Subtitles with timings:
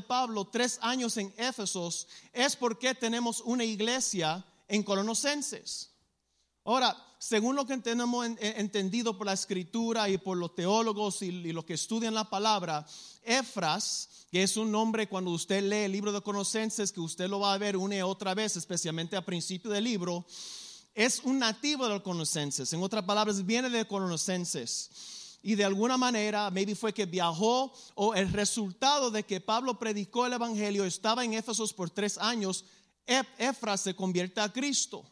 [0.00, 5.90] Pablo tres años en Éfesos es porque tenemos una iglesia en Colosenses.
[6.64, 11.52] Ahora, según lo que tenemos entendido por la escritura y por los teólogos y, y
[11.52, 12.86] los que estudian la palabra,
[13.22, 17.40] Efras, que es un nombre cuando usted lee el libro de Colosenses, que usted lo
[17.40, 20.26] va a ver una y otra vez, especialmente al principio del libro,
[20.94, 22.72] es un nativo de los Colosenses.
[22.72, 24.90] En otras palabras, viene de Colosenses.
[25.46, 30.26] Y de alguna manera, maybe fue que viajó o el resultado de que Pablo predicó
[30.26, 32.64] el Evangelio, estaba en Éfesos por tres años,
[33.06, 35.08] Efras se convierte a Cristo.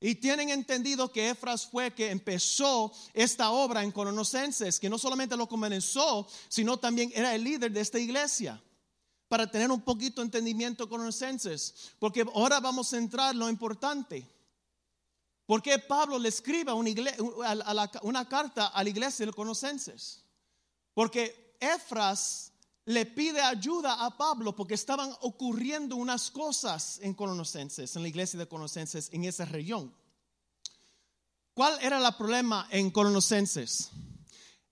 [0.00, 5.36] Y tienen entendido que Efras fue que empezó esta obra en Colosenses, que no solamente
[5.36, 8.60] lo comenzó, sino también era el líder de esta iglesia.
[9.28, 14.28] Para tener un poquito de entendimiento Colosenses, porque ahora vamos a entrar en lo importante.
[15.46, 16.90] ¿Por qué Pablo le escribe una,
[18.02, 20.24] una carta a la iglesia de Colosenses?
[20.92, 22.52] Porque Efras
[22.86, 28.38] le pide ayuda a Pablo porque estaban ocurriendo unas cosas en Colosenses, en la iglesia
[28.38, 29.94] de Colosenses, en esa región.
[31.54, 33.90] ¿Cuál era el problema en Colosenses?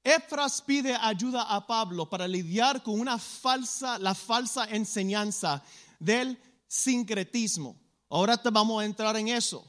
[0.03, 5.62] Efras pide ayuda a Pablo para lidiar con una falsa, la falsa enseñanza
[5.98, 6.38] del
[6.69, 7.81] sincretismo.
[8.11, 9.64] Ahora te vamos a entrar en eso,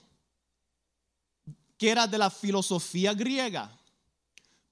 [1.88, 3.72] era de la filosofía griega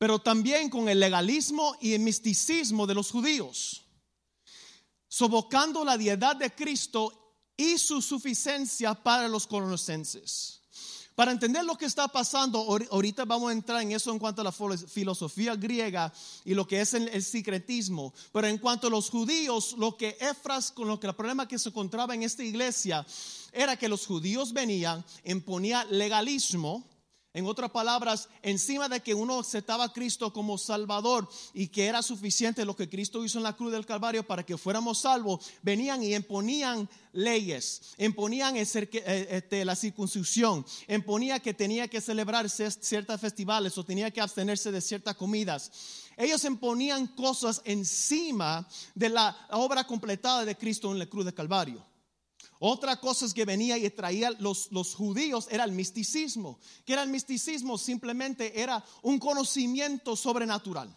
[0.04, 3.86] pero también con el legalismo y el misticismo de los judíos,
[5.08, 10.60] sofocando la deidad de Cristo y su suficiencia para los colosenses.
[11.16, 12.60] Para entender lo que está pasando,
[12.92, 16.12] ahorita vamos a entrar en eso en cuanto a la filosofía griega
[16.44, 18.14] y lo que es el, secretismo.
[18.34, 21.58] Pero en cuanto a los judíos, lo que Efras, con lo que el problema que
[21.58, 23.06] se encontraba en esta iglesia
[23.54, 26.84] era que los judíos venían, imponía legalismo,
[27.34, 32.04] en otras palabras, encima de que uno aceptaba a Cristo como Salvador y que era
[32.04, 36.04] suficiente lo que Cristo hizo en la cruz del Calvario para que fuéramos salvos, venían
[36.04, 38.68] y imponían leyes, imponían eh,
[39.30, 44.82] este, la circuncisión, imponía que tenía que celebrar ciertas festivales o tenía que abstenerse de
[44.82, 45.72] ciertas comidas.
[46.16, 51.93] Ellos imponían cosas encima de la obra completada de Cristo en la cruz del Calvario.
[52.66, 56.62] Otra cosa que venía y traía los, los judíos era el misticismo.
[56.86, 57.78] que era el misticismo?
[57.78, 60.96] Simplemente era un conocimiento sobrenatural.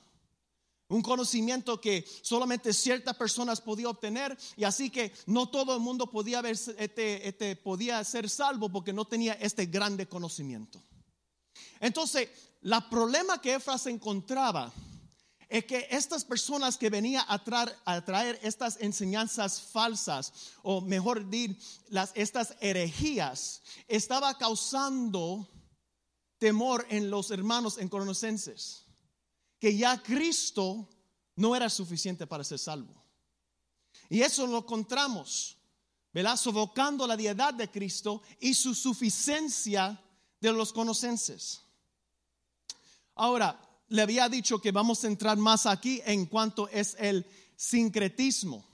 [0.87, 6.09] Un conocimiento que solamente ciertas personas podían obtener y así que no todo el mundo
[6.09, 10.81] podía, ver, este, este, podía ser salvo porque no tenía este grande conocimiento.
[11.81, 12.29] Entonces,
[12.63, 14.73] el problema que Efras encontraba
[15.49, 21.57] es que estas personas que venían a traer, estas enseñanzas falsas, o mejor decir,
[21.89, 25.49] las, estas herejías, estaba causando
[26.39, 28.85] temor en los hermanos en Colosenses,
[29.61, 30.89] que ya Cristo
[31.37, 33.05] no era suficiente para ser salvo.
[34.09, 35.57] Y eso lo encontramos,
[36.13, 36.37] ¿verdad?
[36.37, 40.03] Sofocando la deidad de Cristo y su suficiencia
[40.41, 41.63] de los conocenses.
[43.15, 47.27] Ahora, le había dicho que vamos a entrar más aquí en cuanto es el
[47.57, 48.67] sincretismo.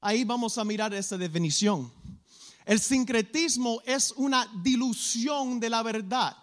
[0.00, 1.92] Ahí vamos a mirar esa definición.
[2.64, 6.36] El sincretismo es una dilución de la verdad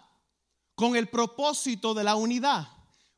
[0.74, 2.68] con el propósito de la unidad.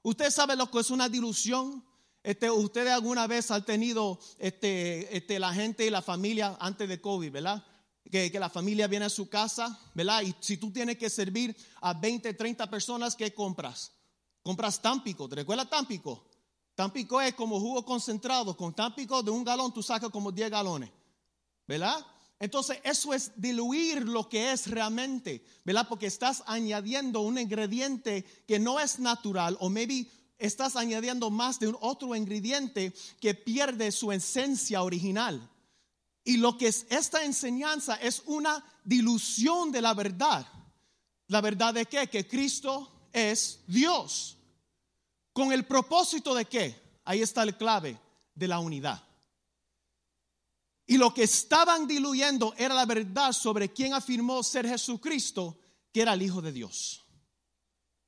[0.03, 1.85] ¿Usted sabe lo que es una dilución?
[2.23, 7.01] Este, ¿Usted alguna vez ha tenido este, este, la gente y la familia antes de
[7.01, 7.65] COVID, verdad?
[8.11, 10.23] Que, que, la familia viene a su casa, ¿verdad?
[10.23, 13.93] Y si tú tienes que servir a 20, 30 personas, ¿qué compras?
[14.43, 15.29] Compras Tampico.
[15.29, 16.25] ¿Te recuerdas Tampico?
[16.75, 18.57] Tampico es como jugo concentrado.
[18.57, 20.91] Con Tampico de un galón tú sacas como 10 galones.
[21.67, 22.05] ¿Verdad?
[22.39, 25.87] Entonces eso es diluir lo que es realmente, ¿verdad?
[25.89, 31.69] Porque estás añadiendo un ingrediente que no es natural o maybe estás añadiendo más de
[31.69, 35.49] un otro ingrediente que pierde su esencia original.
[36.25, 40.45] Y lo que es esta enseñanza es una dilución de la verdad.
[41.29, 41.87] ¿La verdad de?
[41.87, 44.37] Que Cristo es Dios.
[45.33, 46.81] ¿Con el propósito de qué?
[47.05, 47.99] Ahí está el clave
[48.35, 49.03] de la unidad.
[50.87, 55.59] Y lo que estaban diluyendo era la verdad sobre quién afirmó ser Jesucristo,
[55.93, 57.05] que era el Hijo de Dios.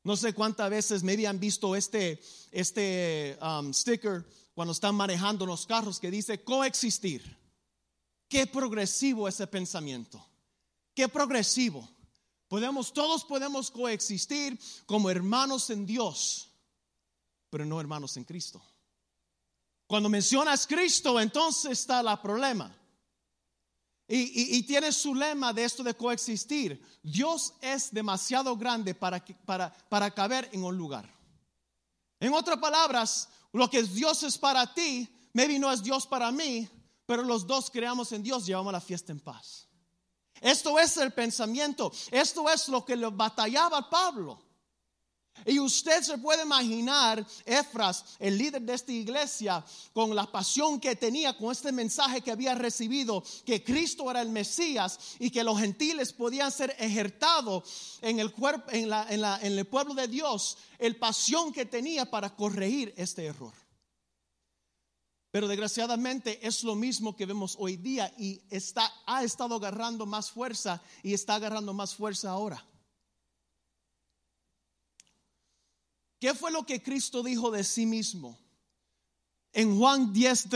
[0.03, 2.21] No sé cuántas veces me habían visto este,
[2.51, 7.39] este um, sticker cuando están manejando los carros que dice coexistir.
[8.29, 10.25] Qué progresivo ese pensamiento.
[10.95, 11.89] Qué progresivo.
[12.55, 14.57] Podemos, todos podemos coexistir
[14.87, 16.53] como hermanos en Dios,
[17.51, 18.63] pero no hermanos en Cristo.
[19.89, 22.73] Cuando mencionas Cristo, entonces está el problema.
[24.07, 26.81] Y, tiene su lema de esto de coexistir.
[27.03, 31.13] Dios es demasiado grande para, para, para caber en un lugar.
[32.21, 36.69] En otras palabras, lo que Dios es para ti, maybe no es Dios para mí,
[37.05, 39.69] pero los dos creamos en Dios, llevamos la fiesta en paz.
[40.45, 44.39] Esto es el pensamiento, esto es lo que le batallaba Pablo.
[45.47, 49.65] Y usted se puede imaginar, Efras, el líder de esta iglesia,
[49.95, 54.29] con la pasión que tenía con este mensaje que había recibido, que Cristo era el
[54.29, 59.95] Mesías y que los gentiles podían ser ejertados en el, cuerpo, en, en el pueblo
[59.95, 63.64] de Dios, el pasión que tenía para corregir este error.
[65.35, 70.31] Pero desgraciadamente es lo mismo que vemos hoy día y está, ha estado agarrando más
[70.31, 72.65] fuerza y está agarrando más fuerza ahora.
[76.21, 78.39] ¿Qué fue lo que Cristo dijo de sí mismo?
[79.53, 80.51] En Juan 10,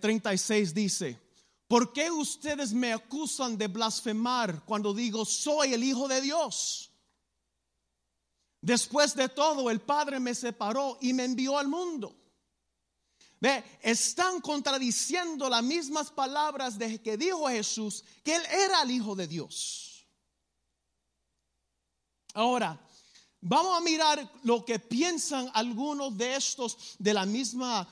[0.00, 1.20] 36 eh, dice,
[1.68, 6.90] ¿por qué ustedes me acusan de blasfemar cuando digo soy el Hijo de Dios?
[8.62, 12.25] Después de todo, el Padre me separó y me envió al mundo.
[13.40, 19.14] Ve, están contradiciendo las mismas palabras de que dijo Jesús, que Él era el Hijo
[19.14, 20.06] de Dios.
[22.34, 22.80] Ahora,
[23.48, 27.86] Vamos a mirar lo que piensan algunos de estos de la misma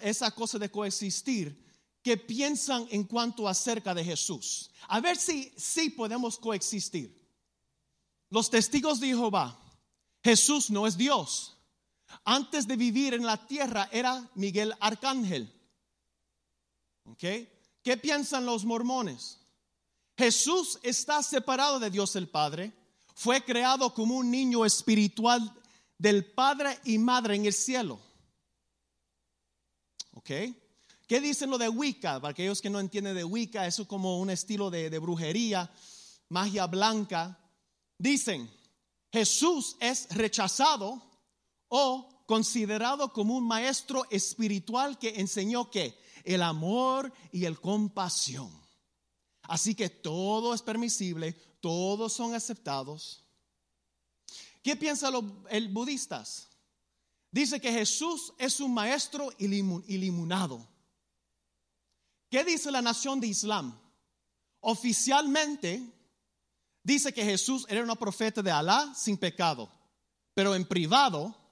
[0.00, 1.62] esa cosa de coexistir,
[2.02, 4.70] que piensan en cuanto acerca de Jesús.
[4.88, 7.14] A ver si si podemos coexistir.
[8.30, 9.60] Los testigos de Jehová,
[10.24, 11.55] Jesús no es Dios.
[12.24, 15.52] Antes de vivir en la tierra era Miguel Arcángel.
[17.04, 17.24] ¿Ok?
[17.82, 19.38] ¿Qué piensan los mormones?
[20.16, 22.72] Jesús está separado de Dios el Padre
[23.16, 25.50] fue creado como un niño espiritual
[25.96, 27.98] del Padre y Madre en el cielo.
[30.12, 30.30] ¿Ok?
[31.06, 32.20] ¿Qué dicen lo de Wicca?
[32.20, 35.70] Para aquellos que no entienden de Wicca, eso es como un estilo de, de brujería,
[36.28, 37.38] magia blanca.
[37.96, 38.50] Dicen,
[39.10, 41.02] Jesús es rechazado
[41.68, 48.50] o considerado como un maestro espiritual que enseñó que el amor y el compasión.
[49.42, 53.24] Así que todo es permisible, todos son aceptados.
[54.62, 55.24] ¿Qué piensan los
[55.70, 56.48] budistas?
[57.30, 60.66] Dice que Jesús es un maestro iluminado.
[62.28, 63.78] ¿Qué dice la nación de Islam?
[64.60, 65.80] Oficialmente
[66.82, 69.70] dice que Jesús era un profeta de Alá sin pecado,
[70.34, 71.45] pero en privado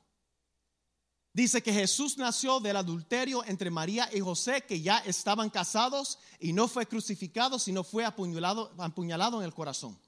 [1.35, 6.53] dice que Jesús nació del adulterio entre María y José, que ya estaban casados y
[6.53, 10.01] no fue crucificado, sino fue apuñalado, en el corazón.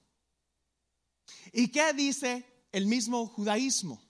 [1.52, 4.00] ¿Y qué dice el mismo judaísmo?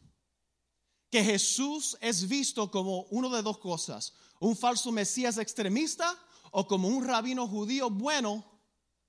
[1.11, 6.15] Que Jesús es visto como uno de dos cosas, un falso Mesías extremista
[6.51, 8.45] o como un rabino judío bueno,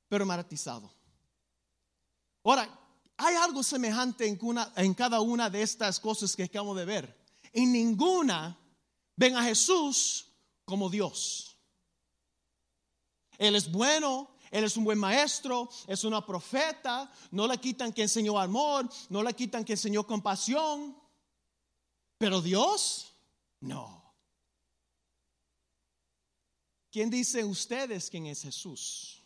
[0.08, 0.90] pero maratizado.
[2.46, 2.80] Ahora,
[3.18, 4.40] hay algo semejante en,
[4.78, 7.27] en cada una de estas cosas que acabamos de ver.
[7.58, 8.56] En ninguna
[9.16, 10.28] ven a Jesús
[10.64, 11.58] como Dios.
[13.40, 18.04] Él es bueno, él es un buen maestro, es una profeta, no le quitan que
[18.04, 20.96] enseñó amor, no le quitan que enseñó compasión.
[22.20, 23.12] Pero Dios,
[23.60, 24.14] no.
[26.92, 29.17] ¿Quién dice ustedes quién es Jesús?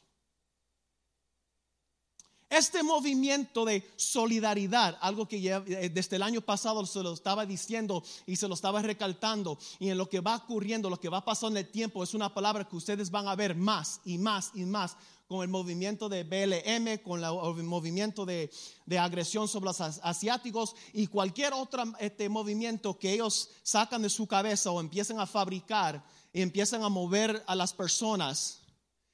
[2.51, 8.03] Este movimiento de solidaridad, algo que eh, desde el año pasado se lo estaba diciendo
[8.25, 11.57] y se lo estaba recalcando, y en lo que va ocurriendo, lo que va pasando
[11.57, 14.65] en el tiempo, es una palabra que ustedes van a ver más y más y
[14.65, 14.98] más
[15.30, 18.51] con el movimiento de BLM, con el movimiento de,
[19.00, 24.72] agresión sobre los asiáticos y cualquier otro este, movimiento que ellos sacan de su cabeza
[24.72, 26.03] o empiezan a fabricar
[26.34, 28.60] y empiezan a mover a las personas,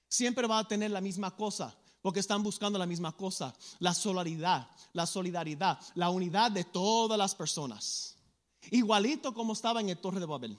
[0.10, 4.70] siempre va a tener la misma cosa porque están buscando la misma cosa, la solidaridad,
[4.94, 8.18] la solidaridad, la unidad de todas las personas.
[8.72, 10.58] Igualito como estaba en el Torre de Babel.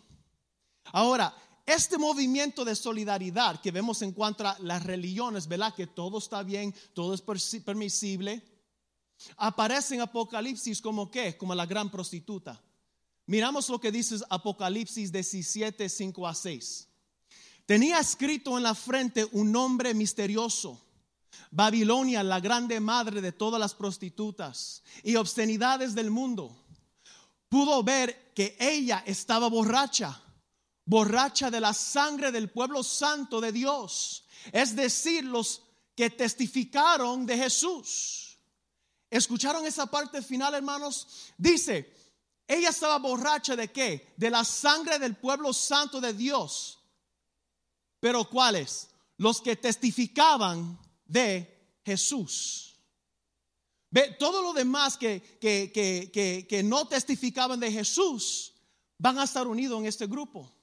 [0.92, 1.34] Ahora,
[1.66, 5.74] este movimiento de solidaridad que vemos en cuanto a las religiones, ¿verdad?
[5.74, 7.22] Que todo está bien, todo es
[7.60, 8.42] permisible.
[9.36, 11.36] Aparece en Apocalipsis como qué?
[11.36, 12.62] Como la gran prostituta.
[13.26, 16.88] Miramos lo que dice Apocalipsis 17, 5 a 6.
[17.66, 20.87] Tenía escrito en la frente un nombre misterioso
[21.50, 26.64] Babilonia, la grande madre de todas las prostitutas y obscenidades del mundo,
[27.48, 30.22] pudo ver que ella estaba borracha,
[30.84, 35.62] borracha de la sangre del pueblo santo de Dios, es decir, los
[35.94, 38.38] que testificaron de Jesús.
[39.10, 41.32] ¿Escucharon esa parte final, hermanos?
[41.36, 41.92] Dice,
[42.46, 44.14] ella estaba borracha de qué?
[44.16, 46.78] De la sangre del pueblo santo de Dios.
[48.00, 48.88] Pero ¿cuáles?
[49.16, 52.76] Los que testificaban de Jesús.
[53.90, 55.72] Ve, todo lo demás que, que,
[56.48, 58.54] que, no testificaban de Jesús
[58.98, 60.54] van a estar unidos en este grupo.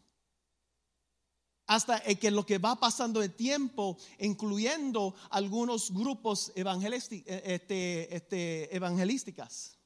[1.67, 9.79] hasta que lo que va pasando el tiempo, incluyendo algunos grupos este, este, evangelísticas,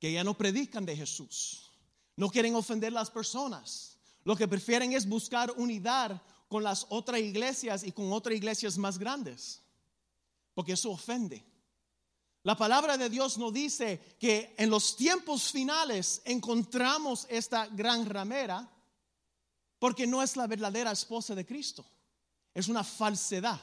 [0.00, 1.70] que ya no predican de Jesús,
[2.16, 7.20] no quieren ofender a las personas, lo que prefieren es buscar unidad con las otras
[7.20, 9.62] iglesias y con otras iglesias más grandes,
[10.54, 11.44] porque eso ofende.
[12.42, 18.70] La palabra de Dios nos dice que en los tiempos finales encontramos esta gran ramera
[19.80, 21.84] porque no es la verdadera esposa de Cristo.
[22.54, 23.60] Es una falsedad.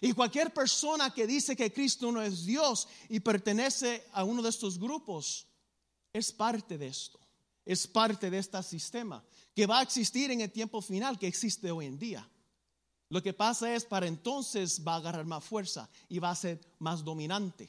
[0.00, 4.50] Y cualquier persona que dice que Cristo no es Dios y pertenece a uno de
[4.50, 5.46] estos grupos,
[6.12, 7.18] es parte de esto.
[7.66, 9.22] Es parte de este sistema
[9.54, 12.26] que va a existir en el tiempo final que existe hoy en día.
[13.10, 16.60] Lo que pasa es para entonces va a agarrar más fuerza y va a ser
[16.78, 17.68] más dominante.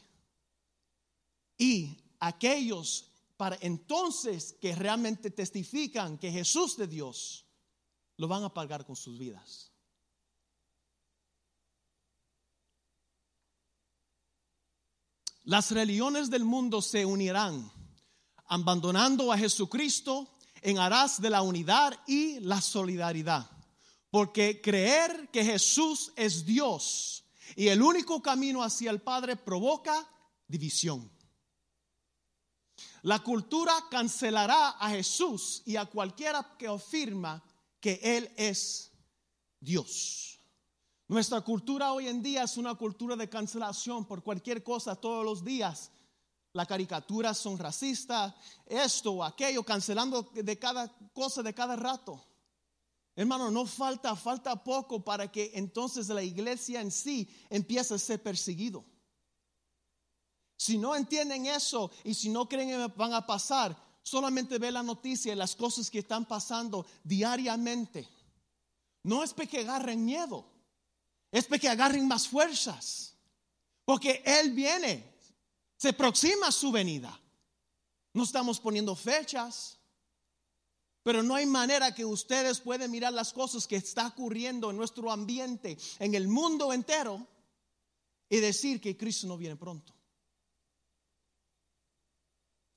[1.58, 7.46] Y aquellos para entonces que realmente testifican que Jesús de Dios,
[8.18, 9.72] lo van a pagar con sus vidas.
[15.44, 17.72] Las religiones del mundo se unirán,
[18.48, 20.28] abandonando a Jesucristo
[20.62, 23.50] en aras de la unidad y la solidaridad.
[24.10, 27.24] Porque creer que Jesús es Dios
[27.56, 30.08] y el único camino hacia el Padre provoca
[30.48, 31.10] división.
[33.04, 37.44] La cultura cancelará a Jesús y a cualquiera que afirma
[37.80, 38.92] que Él es
[39.60, 40.40] Dios.
[41.08, 45.44] Nuestra cultura hoy en día es una cultura de cancelación por cualquier cosa todos los
[45.44, 45.92] días.
[46.58, 48.34] Las caricaturas son racistas,
[48.66, 52.26] esto o aquello, cancelando de cada cosa de cada rato.
[53.16, 58.24] Hermano, no falta, falta poco para que entonces la iglesia en sí empiece a ser
[58.24, 58.84] perseguido.
[60.56, 64.82] Si no entienden eso y si no creen que van a pasar, solamente ve la
[64.82, 68.10] noticia y las cosas que están pasando diariamente.
[69.04, 70.44] No es que agarren miedo,
[71.32, 73.14] es que agarren más fuerzas.
[73.86, 75.17] Porque Él viene,
[75.78, 77.20] se aproxima su venida.
[78.14, 79.80] No estamos poniendo fechas,
[81.04, 85.12] pero no hay manera que ustedes puedan mirar las cosas que está ocurriendo en nuestro
[85.12, 87.26] ambiente, en el mundo entero,
[88.30, 89.94] y decir que Cristo no viene pronto.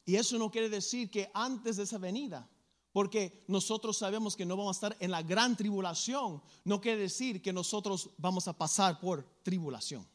[0.04, 2.48] Y eso no quiere decir que antes de esa venida,
[2.92, 7.40] porque nosotros sabemos que no vamos a estar en la gran tribulación, no quiere decir
[7.40, 10.06] que nosotros vamos a pasar por tribulación.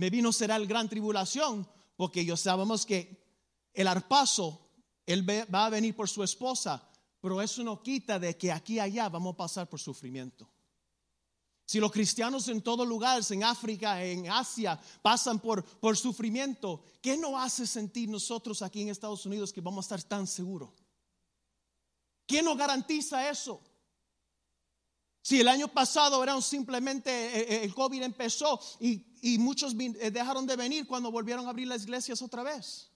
[0.00, 3.22] Me vino será el gran tribulación, porque yo sabemos que
[3.74, 4.70] el arpazo,
[5.04, 6.88] él va a venir por su esposa,
[7.20, 10.48] pero eso no quita de que aquí y allá vamos a pasar por sufrimiento.
[11.66, 17.18] Si los cristianos en todos lugares, en África, en Asia, pasan por, por sufrimiento, ¿qué
[17.18, 20.70] nos hace sentir nosotros aquí en Estados Unidos que vamos a estar tan seguros?
[22.24, 23.60] ¿Quién nos garantiza eso?
[25.22, 30.10] Si el año pasado era simplemente eh, eh, el COVID empezó y, y muchos eh,
[30.10, 32.90] dejaron de venir cuando volvieron a abrir las iglesias otra vez.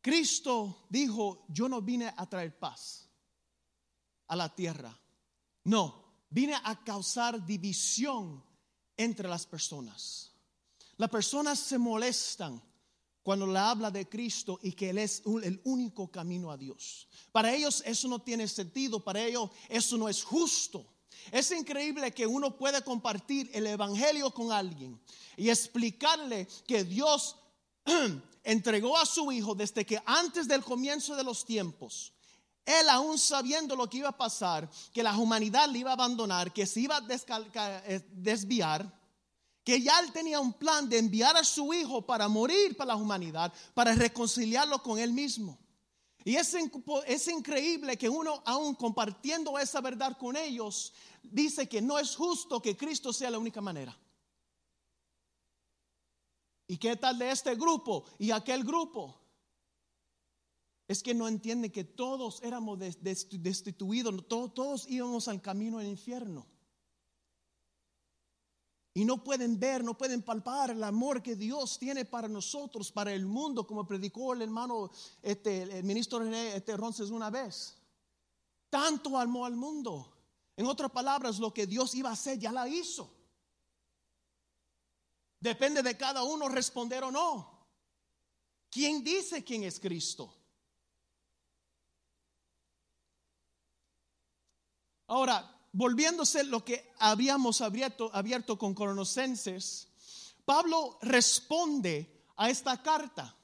[0.00, 3.08] Cristo dijo, yo no vine a traer paz
[4.26, 4.98] a la tierra.
[5.62, 8.44] No, vine a causar división
[8.96, 10.31] entre las personas.
[10.96, 12.62] Las personas se molestan
[13.22, 17.08] cuando le habla de Cristo y que Él es el único camino a Dios.
[17.30, 20.86] Para ellos eso no tiene sentido, para ellos eso no es justo.
[21.30, 25.00] Es increíble que uno pueda compartir el Evangelio con alguien
[25.36, 27.36] y explicarle que Dios
[28.44, 32.12] entregó a su hijo desde que antes del comienzo de los tiempos,
[32.64, 36.52] él aún sabiendo lo que iba a pasar, que la humanidad le iba a abandonar,
[36.52, 39.01] que se iba a eh, desviar,
[39.64, 42.96] que ya él tenía un plan de enviar a su hijo para morir para la
[42.96, 45.58] humanidad, para reconciliarlo con él mismo.
[46.24, 46.54] Y es,
[47.06, 50.92] es increíble que uno, aún compartiendo esa verdad con ellos,
[51.22, 53.96] dice que no es justo que Cristo sea la única manera.
[56.66, 59.18] ¿Y qué tal de este grupo y aquel grupo?
[60.88, 66.46] Es que no entiende que todos éramos destituidos, todos, íbamos al camino del infierno.
[69.02, 73.12] Y no pueden ver, no pueden palpar el amor que Dios tiene para nosotros, para
[73.12, 77.76] el mundo, como predicó el hermano, este, el ministro René este, Ronces una vez.
[78.70, 80.08] Tanto amó al mundo.
[80.56, 83.12] En otras palabras, lo que Dios iba a hacer ya la hizo.
[85.40, 87.66] Depende de cada uno responder o no.
[88.70, 90.32] ¿Quién dice quién es Cristo?
[95.08, 99.88] Ahora, volviéndose lo que habíamos abierto, con Colosenses,
[100.44, 103.34] Pablo responde a esta carta.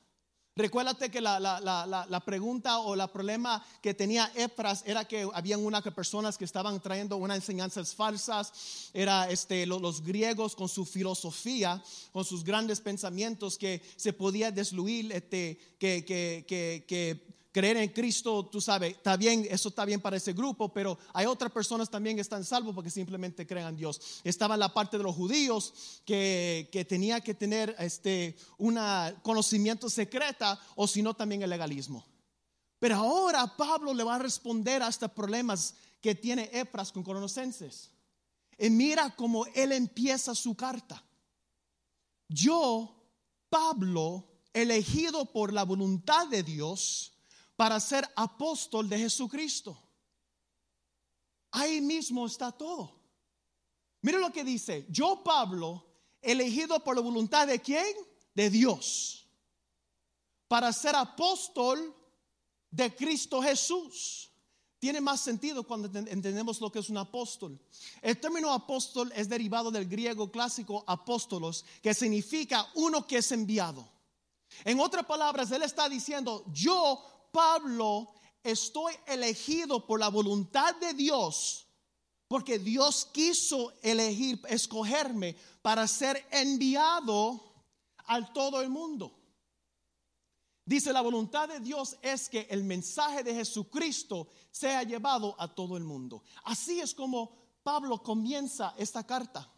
[0.55, 6.37] Recuérdate que la, pregunta o la problema que tenía Efras era que habían unas personas
[6.37, 11.81] que estaban trayendo unas enseñanzas falsas, era este, los, griegos con su filosofía,
[12.13, 16.45] con sus grandes pensamientos que se podía desluir, este, que, que,
[16.89, 20.97] que creer en Cristo, tú sabes, está bien, eso está bien para ese grupo, pero
[21.13, 24.21] hay otras personas también que están salvos porque simplemente creen en Dios.
[24.23, 28.79] Estaba la parte de los judíos que, que tenía que tener este, un
[29.23, 32.07] conocimiento secreta o si no también el legalismo.
[32.79, 37.91] Pero ahora Pablo le va a responder a estos problemas que tiene Efras con colosenses.
[38.57, 41.05] Y mira cómo él empieza su carta.
[42.29, 43.03] Yo,
[43.51, 47.18] Pablo, elegido por la voluntad de Dios,
[47.59, 49.77] para ser apóstol de Jesucristo.
[51.51, 53.01] Ahí mismo está todo.
[54.01, 55.85] Mire lo que dice, yo Pablo,
[56.23, 57.97] elegido por la voluntad de quién?
[58.33, 59.27] De Dios,
[60.47, 61.93] para ser apóstol
[62.71, 64.31] de Cristo Jesús.
[64.79, 67.59] Tiene más sentido cuando entendemos lo que es un apóstol.
[68.01, 73.91] El término apóstol es derivado del griego clásico apóstolos, que significa uno que es enviado.
[74.65, 81.67] En otras palabras, él está diciendo, yo Pablo, estoy elegido por la voluntad de Dios,
[82.27, 87.65] porque Dios quiso elegir, escogerme para ser enviado
[88.07, 89.15] al todo el mundo.
[90.65, 95.79] Dice, la voluntad de Dios es que el mensaje de Jesucristo sea llevado a todo
[95.79, 96.23] el mundo.
[96.45, 97.33] Así es como
[97.63, 99.51] Pablo comienza esta carta.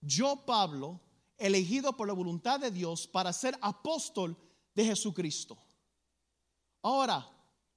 [0.00, 1.00] Yo, Pablo,
[1.36, 4.36] elegido por la voluntad de Dios para ser apóstol
[4.74, 5.56] de Jesucristo.
[6.82, 7.28] Ahora,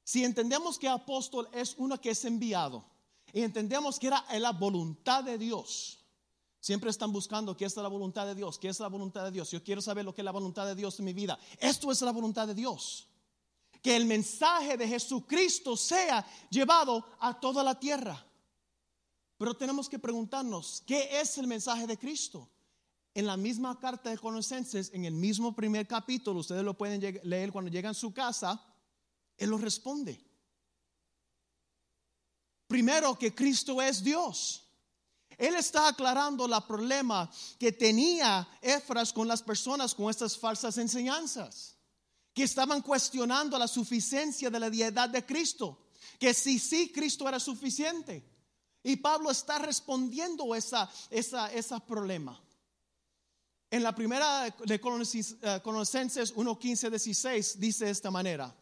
[0.04, 2.84] si entendemos que apóstol es uno que es enviado
[3.32, 6.00] y entendemos que era la voluntad de Dios,
[6.60, 9.52] siempre están buscando qué es la voluntad de Dios, qué es la voluntad de Dios.
[9.52, 11.38] Yo quiero saber lo que es la voluntad de Dios en mi vida.
[11.60, 13.08] Esto es la voluntad de Dios.
[13.82, 18.26] Que el mensaje de Jesucristo sea llevado a toda la tierra.
[19.38, 22.48] Pero tenemos que preguntarnos, ¿qué es el mensaje de Cristo?
[23.14, 27.52] En la misma carta de Colosenses, en el mismo primer capítulo, ustedes lo pueden leer
[27.52, 28.64] cuando llegan a su casa,
[29.38, 30.20] él lo responde.
[32.68, 34.64] Primero que Cristo es Dios.
[35.38, 41.76] Él está aclarando la problema que tenía Efras con las personas con estas falsas enseñanzas,
[42.34, 45.88] que estaban cuestionando la suficiencia de la deidad de Cristo,
[46.20, 48.24] que sí, sí, Cristo era suficiente.
[48.84, 52.40] Y Pablo está respondiendo esa, esa, ese problema.
[53.72, 58.54] En la primera de Colosenses 1.15, 16 dice de esta manera.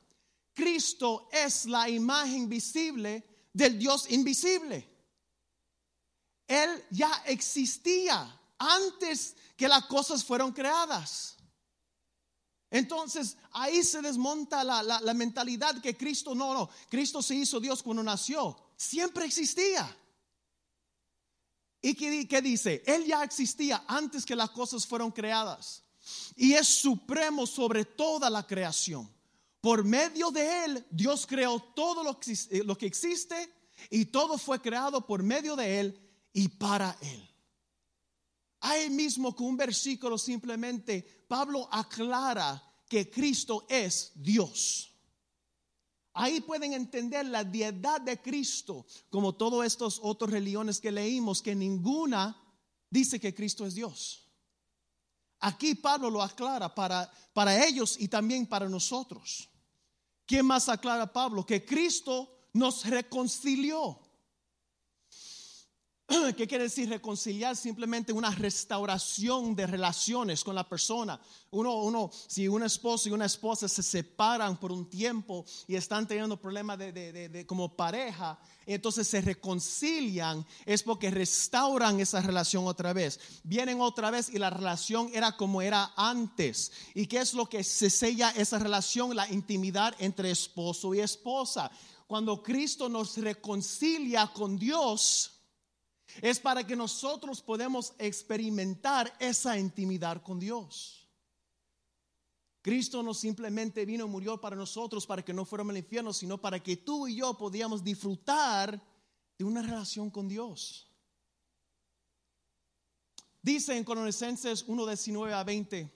[0.53, 4.87] Cristo es la imagen visible del Dios invisible.
[6.47, 11.37] Él ya existía antes que las cosas fueron creadas.
[12.69, 18.03] Entonces ahí se desmonta la, mentalidad que Cristo no, no, Cristo se hizo Dios cuando
[18.03, 19.97] nació, siempre existía.
[21.81, 22.83] ¿Y qué, qué dice?
[22.85, 25.83] Él ya existía antes que las cosas fueron creadas
[26.35, 29.09] y es supremo sobre toda la creación.
[29.61, 33.53] Por medio de Él, Dios creó todo eh, lo que, existe
[33.91, 37.29] y todo fue creado por medio de Él y para Él.
[38.61, 44.87] Ahí mismo con un versículo simplemente Pablo aclara que Cristo es Dios.
[46.13, 51.55] Ahí pueden entender la deidad de Cristo, como todos estos otros religiones que leímos, que
[51.55, 52.35] ninguna
[52.89, 54.27] dice que Cristo es Dios.
[55.39, 59.50] Aquí Pablo lo aclara para, para ellos y también para nosotros.
[60.31, 61.45] ¿Qué más aclara Pablo?
[61.45, 63.99] Que Cristo nos reconcilió.
[66.35, 67.55] ¿Qué quiere decir reconciliar?
[67.55, 71.19] Simplemente una restauración de relaciones con la persona.
[71.51, 76.07] Uno, uno, si un esposo y una esposa se separan por un tiempo y están
[76.07, 82.93] teniendo problemas de, de, como pareja, entonces se reconcilian, es porque restauran esa relación otra
[82.93, 83.19] vez.
[83.43, 86.71] Vienen otra vez y la relación era como era antes.
[86.93, 89.15] ¿Y qué es lo que se sella esa relación?
[89.15, 91.71] La intimidad entre esposo y esposa.
[92.07, 95.40] Cuando Cristo nos reconcilia con Dios,
[96.21, 101.07] es para que nosotros podamos experimentar esa intimidad con Dios.
[102.61, 106.39] Cristo no simplemente vino y murió para nosotros para que no fuéramos al infierno, sino
[106.39, 108.79] para que tú y yo podíamos disfrutar
[109.37, 110.87] de una relación con Dios.
[113.41, 115.91] Dice en Colosenses 1, 19 a 20,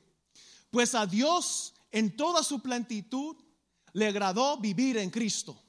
[0.71, 3.35] pues a Dios en toda su plenitud
[3.93, 5.61] le agradó vivir en Cristo.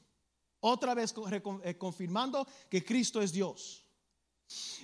[0.61, 1.15] Otra vez
[1.63, 3.86] eh, confirmando que Cristo es Dios.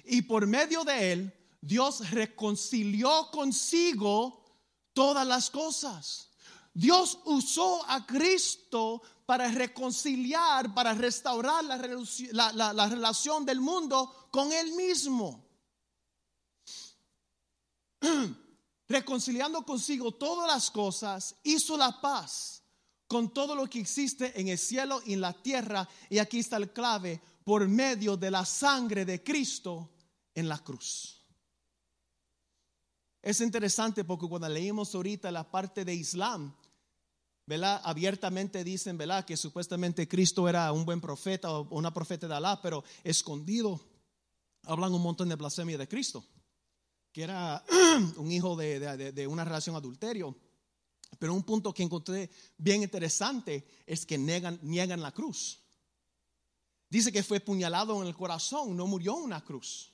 [0.05, 4.45] Y por medio de él, Dios reconcilió consigo
[4.93, 6.31] todas las cosas.
[6.75, 14.73] Dios usó a Cristo para reconciliar, para restaurar la, la, relación del mundo con Él
[14.73, 15.45] mismo.
[18.89, 22.63] Reconciliando consigo todas las cosas, hizo la paz
[23.07, 25.89] con todo lo que existe en el cielo y en la tierra.
[26.09, 29.91] Y aquí está el clave, por medio de la sangre de Cristo
[30.35, 31.23] en la cruz.
[33.23, 36.55] Es interesante porque cuando leímos ahorita la parte de Islam.
[37.85, 38.99] Abiertamente dicen.
[39.27, 43.81] Que supuestamente Cristo era un buen profeta o una profeta de Alá, pero escondido
[44.65, 46.25] hablan un montón de blasfemia de Cristo,
[47.13, 47.65] que era
[48.17, 50.37] un hijo de, una relación adulterio.
[51.19, 55.62] Pero un punto que encontré bien interesante es que niegan la cruz.
[56.93, 59.91] Dice que fue puñalado en el corazón, no murió en una cruz.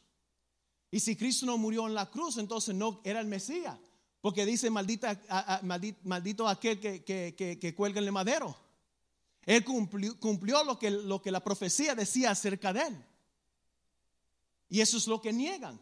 [0.91, 3.79] Y si Cristo no murió en la cruz, entonces no era el Mesías.
[4.21, 8.57] Porque dice, maldito, aquel que, cuelga en el madero.
[9.47, 10.77] Él cumplió, lo,
[11.21, 13.05] que, la profecía decía acerca de él.
[14.69, 15.81] Y eso es lo que niegan.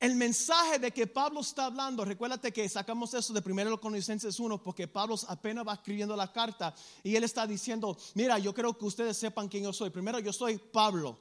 [0.00, 4.62] El mensaje de que Pablo está hablando, recuérdate que sacamos eso de primero Colosenses 1,
[4.62, 8.84] porque Pablo apenas va escribiendo la carta y él está diciendo, mira, yo quiero que
[8.84, 9.90] ustedes sepan quién yo soy.
[9.90, 11.18] Primero, yo soy Pablo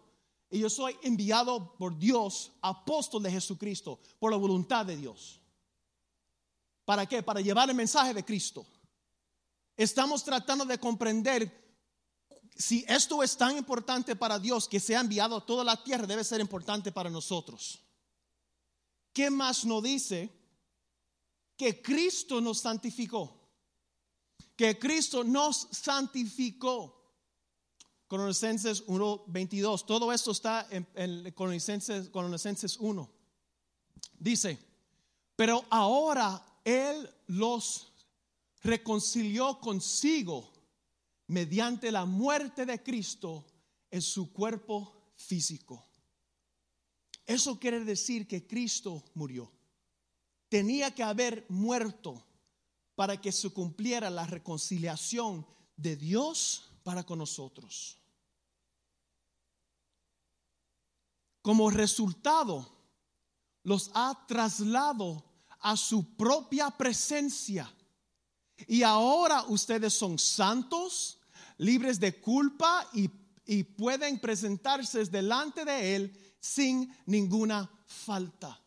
[0.52, 5.42] y yo soy enviado por Dios, apóstol de Jesucristo, por la voluntad de Dios.
[6.86, 7.24] ¿Para qué?
[7.24, 8.66] Para llevar el mensaje de Cristo.
[9.76, 11.68] Estamos tratando de comprender
[12.56, 16.06] si esto es tan importante para Dios que se ha enviado a toda la tierra,
[16.06, 17.87] debe ser importante para nosotros.
[19.18, 20.32] ¿Qué más nos dice?
[21.58, 23.50] Que Cristo nos santificó.
[24.56, 26.94] Que Cristo nos santificó.
[28.08, 29.88] Colosenses 1:22.
[29.88, 33.10] Todo esto está en, en Colosenses 1.
[34.20, 34.60] Dice,
[35.36, 37.92] pero ahora él los
[38.62, 40.54] reconcilió consigo
[41.26, 43.48] mediante la muerte de Cristo
[43.90, 45.87] en su cuerpo físico.
[47.28, 49.52] Eso quiere decir que Cristo murió.
[50.48, 52.26] Tenía que haber muerto
[52.96, 57.98] para que se cumpliera la reconciliación de Dios para con nosotros.
[61.42, 62.66] Como resultado,
[63.64, 65.24] los ha trasladado
[65.60, 67.70] a su propia presencia.
[68.68, 71.20] Y ahora ustedes son santos,
[71.58, 73.10] libres de culpa y,
[73.78, 78.62] pueden presentarse delante de Él sin ninguna falta.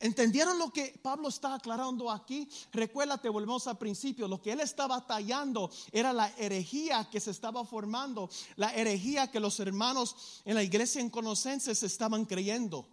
[0.00, 2.48] ¿Entendieron lo que Pablo está aclarando aquí?
[2.72, 7.64] Recuérdate, volvemos al principio, lo que él estaba tallando era la herejía que se estaba
[7.64, 12.88] formando, la herejía que los hermanos en la iglesia en Conocenses estaban creyendo.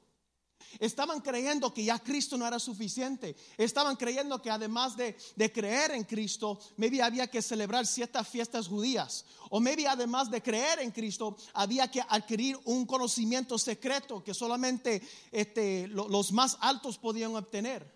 [0.80, 3.36] Estaban creyendo que ya Cristo no era suficiente.
[3.58, 5.16] Estaban creyendo que además de,
[5.54, 9.26] creer en Cristo, maybe había que celebrar ciertas fiestas judías.
[9.50, 15.02] O maybe además de creer en Cristo, había que adquirir un conocimiento secreto que solamente
[15.32, 17.94] este, los más altos podían obtener.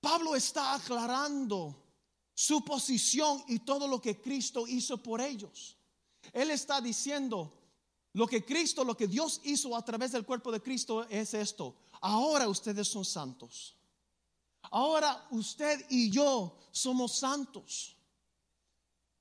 [0.00, 1.76] Pablo está aclarando
[2.34, 5.76] su posición y todo lo que Cristo hizo por ellos.
[6.32, 7.61] Él está diciendo,
[8.14, 11.76] lo que Cristo, lo que Dios hizo a través del cuerpo de Cristo es esto.
[12.00, 13.76] Ahora ustedes son santos.
[14.70, 17.96] Ahora usted y yo somos santos.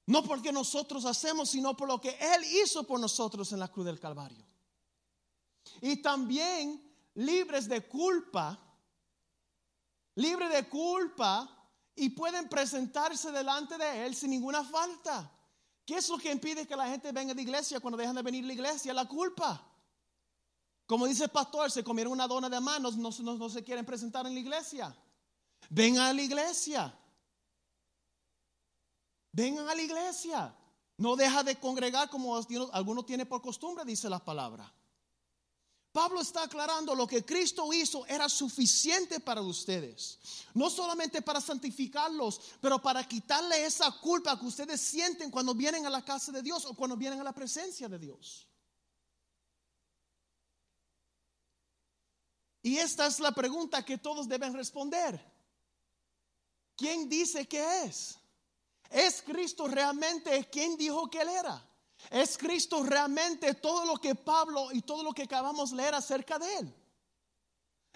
[0.05, 3.85] No porque nosotros hacemos, sino por lo que Él hizo por nosotros en la cruz
[3.85, 4.45] del Calvario.
[5.79, 6.81] Y también
[7.15, 8.59] libres de culpa,
[10.15, 11.49] libre de culpa
[11.95, 15.31] y pueden presentarse delante de Él sin ninguna falta.
[15.85, 18.43] ¿Qué es lo que impide que la gente venga de iglesia cuando dejan de venir
[18.43, 18.93] a la iglesia?
[18.93, 19.67] La culpa.
[20.85, 24.27] Como dice el pastor, se comieron una dona de manos, no, no, se quieren presentar
[24.27, 24.95] en la iglesia.
[25.69, 26.93] Vengan a la iglesia.
[29.31, 30.55] Vengan a la iglesia.
[30.97, 32.39] No deja de congregar como
[32.73, 34.71] algunos tienen por costumbre, dice la palabra.
[35.91, 40.19] Pablo está aclarando lo que Cristo hizo era suficiente para ustedes.
[40.53, 45.89] No solamente para santificarlos, pero para quitarle esa culpa que ustedes sienten cuando vienen a
[45.89, 48.47] la casa de Dios o cuando vienen a la presencia de Dios.
[52.63, 55.19] Y esta es la pregunta que todos deben responder.
[56.77, 58.17] ¿Quién dice que es?
[58.89, 61.70] ¿Es Cristo realmente quien dijo que Él era?
[62.09, 66.39] ¿Es Cristo realmente todo lo que Pablo y todo lo que acabamos de leer acerca
[66.39, 66.75] de Él?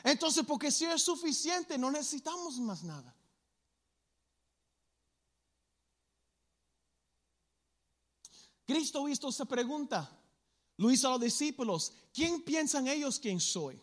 [0.04, 3.16] Entonces, porque si es suficiente, no necesitamos más nada.
[8.66, 10.10] Cristo visto se pregunta,
[10.78, 13.80] Luis a los discípulos, ¿quién piensan ellos quién soy?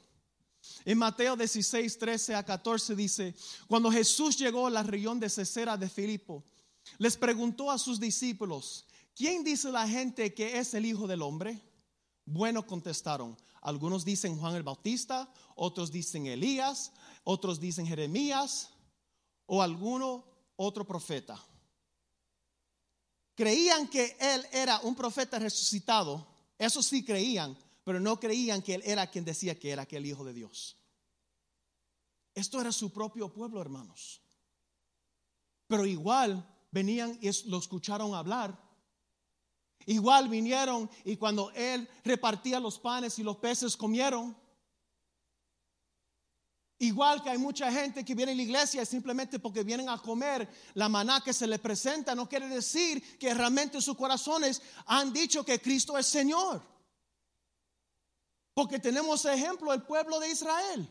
[0.84, 3.34] En Mateo 16, 13 a 14 dice,
[3.66, 6.44] cuando Jesús llegó a la región de Cesera de Filipo,
[6.98, 11.60] les preguntó a sus discípulos, ¿quién dice la gente que es el Hijo del Hombre?
[12.24, 16.92] Bueno, contestaron, algunos dicen Juan el Bautista, otros dicen Elías,
[17.24, 18.70] otros dicen Jeremías
[19.46, 20.24] o alguno
[20.56, 21.40] otro profeta.
[23.34, 26.26] Creían que él era un profeta resucitado,
[26.58, 30.24] eso sí creían, pero no creían que él era quien decía que era aquel hijo
[30.24, 30.76] de Dios.
[32.34, 34.20] Esto era su propio pueblo, hermanos.
[35.66, 38.58] Pero igual venían y lo escucharon hablar.
[39.86, 44.36] Igual vinieron y cuando él repartía los panes y los peces comieron.
[46.78, 50.48] Igual que hay mucha gente que viene a la iglesia simplemente porque vienen a comer
[50.74, 55.44] la maná que se les presenta, no quiere decir que realmente sus corazones han dicho
[55.44, 56.60] que Cristo es Señor.
[58.52, 60.88] Porque tenemos ejemplo del pueblo de Israel.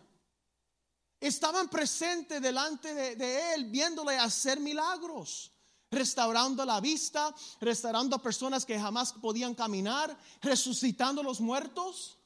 [1.20, 5.52] Estaban presentes delante de, él, viéndole hacer milagros,
[5.92, 12.18] restaurando la vista, restaurando a personas que jamás podían caminar, resucitando a los muertos.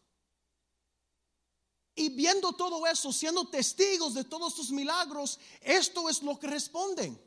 [1.96, 7.20] Y viendo todo eso, siendo testigos de todos sus milagros, esto es lo que responden.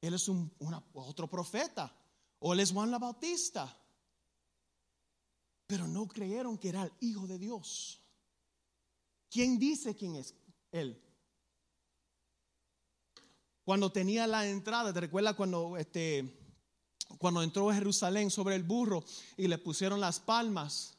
[0.00, 0.50] Él es un,
[0.92, 1.94] otro profeta,
[2.38, 3.74] o él es Juan la Bautista
[5.66, 8.00] pero no creyeron que era el Hijo de Dios.
[9.30, 10.34] ¿Quién dice quién es
[10.70, 11.00] Él?
[13.64, 16.38] Cuando tenía la entrada, ¿te recuerdas cuando, este,
[17.18, 19.04] cuando entró a Jerusalén sobre el burro
[19.36, 20.94] y le pusieron las palmas?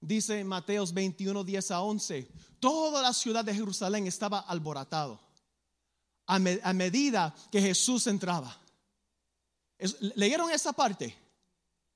[0.00, 2.28] Dice Mateos 21, 10 a 11,
[2.58, 5.20] toda la ciudad de Jerusalén estaba alborotado
[6.26, 8.58] a, a medida que Jesús entraba.
[10.16, 11.16] ¿Leyeron esa parte?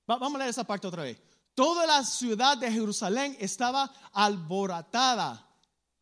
[0.06, 1.18] vamos a leer esa parte otra vez.
[1.54, 5.45] Toda la ciudad de Jerusalén estaba alborotada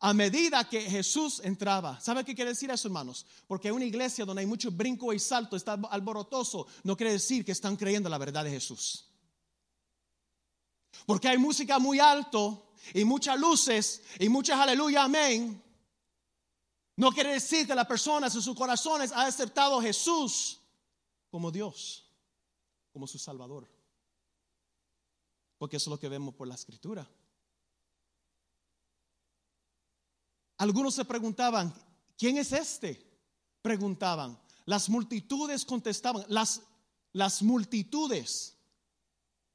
[0.05, 1.99] a medida que Jesús entraba.
[1.99, 3.25] ¿Sabe qué quiere decir eso, hermanos?
[3.47, 7.51] Porque una iglesia donde hay mucho brinco y salto, está alborotoso, no quiere decir que
[7.51, 9.09] están creyendo la verdad de Jesús.
[11.07, 15.59] Porque hay música muy alto y muchas luces y muchas aleluya, amén.
[16.97, 20.59] No quiere decir que las personas en sus corazones han aceptado a Jesús
[21.31, 22.07] como Dios,
[22.93, 23.67] como su Salvador
[25.57, 27.09] porque eso es lo que vemos por la escritura.
[30.57, 31.73] Algunos se preguntaban,
[32.17, 33.01] ¿quién es este?
[33.61, 34.39] Preguntaban.
[34.65, 36.61] Las multitudes contestaban, las,
[37.13, 38.55] las multitudes.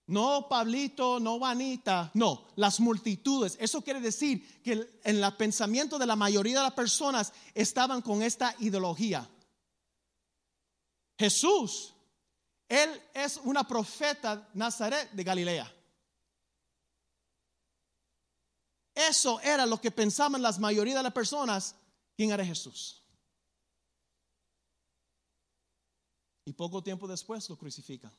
[0.07, 3.57] No Pablito, no Vanita, no, las multitudes.
[3.61, 4.73] Eso quiere decir que
[5.05, 9.29] en el pensamiento de la mayoría de las personas estaban con esta ideología.
[11.17, 11.95] Jesús,
[12.69, 15.75] él es una profeta Nazaret de Galilea.
[19.09, 21.75] Eso era lo que pensaban las mayoría de las personas,
[22.17, 23.03] quién era Jesús.
[26.45, 28.13] Y poco tiempo después lo crucifican.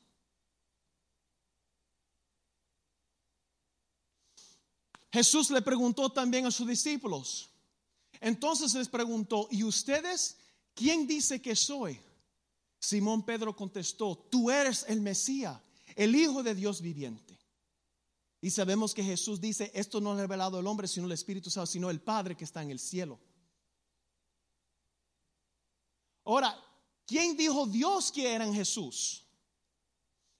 [5.12, 7.50] Jesús le preguntó también a sus discípulos.
[8.20, 10.38] Entonces les preguntó, ¿y ustedes
[10.74, 12.00] quién dice que soy?
[12.80, 15.60] Simón Pedro contestó, tú eres el Mesías,
[15.94, 17.31] el Hijo de Dios viviente.
[18.44, 21.70] Y sabemos que Jesús dice, esto no ha revelado el hombre, sino el Espíritu Santo,
[21.70, 23.20] sino el Padre que está en el cielo.
[26.24, 26.60] Ahora,
[27.06, 29.24] ¿quién dijo Dios que era en Jesús?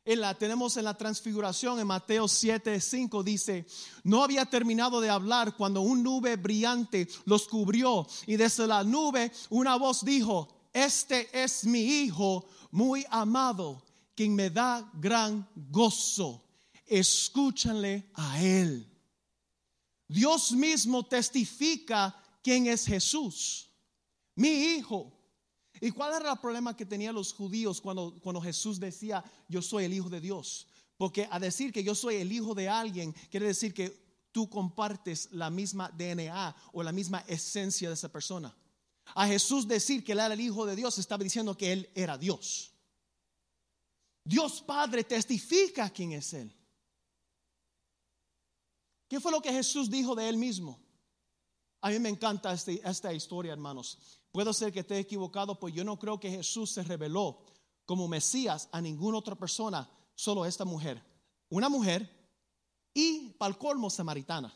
[0.04, 3.66] En la, tenemos en la transfiguración en Mateo 7, 5 dice,
[4.02, 9.30] no había terminado de hablar cuando un nube brillante los cubrió y desde la nube
[9.48, 13.80] una voz dijo, este es mi Hijo muy amado,
[14.16, 16.42] quien me da gran gozo
[16.86, 18.88] escúchanle a Él.
[20.08, 23.70] Dios mismo testifica quién es Jesús,
[24.34, 25.18] mi hijo.
[25.80, 29.84] ¿Y cuál era el problema que tenían los judíos cuando, cuando Jesús decía, yo soy
[29.84, 30.68] el hijo de Dios?
[30.96, 35.28] Porque a decir que yo soy el hijo de alguien, quiere decir que tú compartes
[35.32, 38.54] la misma DNA o la misma esencia de esa persona.
[39.14, 42.16] A Jesús decir que él era el hijo de Dios, estaba diciendo que él era
[42.16, 42.72] Dios.
[44.24, 46.54] Dios Padre testifica quién es él.
[49.12, 50.80] ¿Qué fue lo que Jesús dijo de él mismo?
[51.82, 53.98] A mí me encanta este, esta historia, hermanos.
[54.30, 57.44] Puedo ser que esté equivocado, pues yo no creo que Jesús se reveló
[57.84, 61.04] como Mesías a ninguna otra persona, solo a esta mujer.
[61.50, 62.08] Una mujer
[62.94, 64.50] y para el colmo samaritana.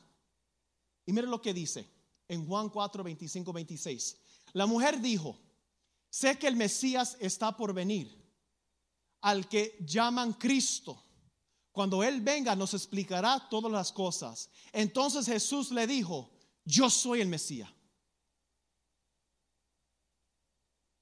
[1.05, 1.87] Y mire lo que dice
[2.27, 4.17] en Juan 4, 25, 26.
[4.55, 5.37] La mujer dijo,
[6.09, 8.11] sé que el Mesías está por venir,
[9.21, 11.03] al que llaman Cristo.
[11.77, 14.49] Cuando Él venga nos explicará todas las cosas.
[14.73, 16.31] Entonces Jesús le dijo,
[16.65, 17.69] yo soy el Mesías.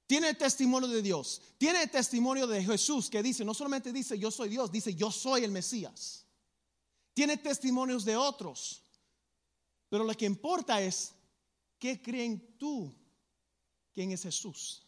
[0.04, 1.40] Tiene el testimonio de Dios.
[1.58, 5.12] Tiene el testimonio de Jesús que dice, no solamente dice yo soy Dios, dice yo
[5.12, 6.26] soy el Mesías.
[7.12, 8.82] Tiene testimonios de otros.
[9.88, 11.12] Pero lo que importa es,
[11.78, 12.92] ¿qué creen tú?
[13.92, 14.84] ¿Quién es Jesús?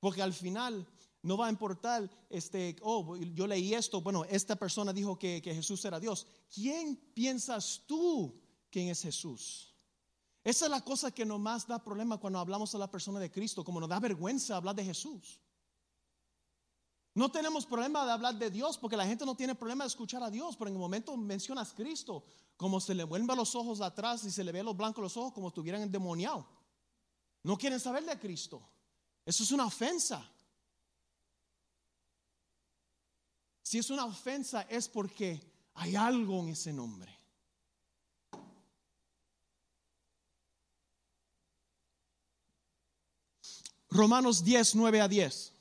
[0.00, 0.86] Porque al final
[1.22, 5.54] no va a importar, este, oh, yo leí esto, bueno, esta persona dijo que, que
[5.54, 6.26] Jesús era Dios.
[6.52, 9.72] ¿Quién piensas tú quién es Jesús?
[10.44, 13.62] Esa es la cosa que más da problema cuando hablamos a la persona de Cristo,
[13.62, 15.40] como nos da vergüenza hablar de Jesús.
[17.14, 20.22] No tenemos problema de hablar de Dios porque la gente no tiene problema de escuchar
[20.22, 22.24] a Dios, pero en el momento mencionas Cristo,
[22.56, 25.32] como se le vuelven los ojos atrás y se le ve los blancos los ojos
[25.32, 26.46] como estuvieran endemoniados.
[27.44, 28.62] No quieren saber de Cristo.
[29.24, 30.28] Eso es una ofensa.
[33.62, 35.40] Si es una ofensa es porque
[35.74, 37.18] hay algo en ese nombre.
[43.88, 45.52] Romanos 10, 9 a 10.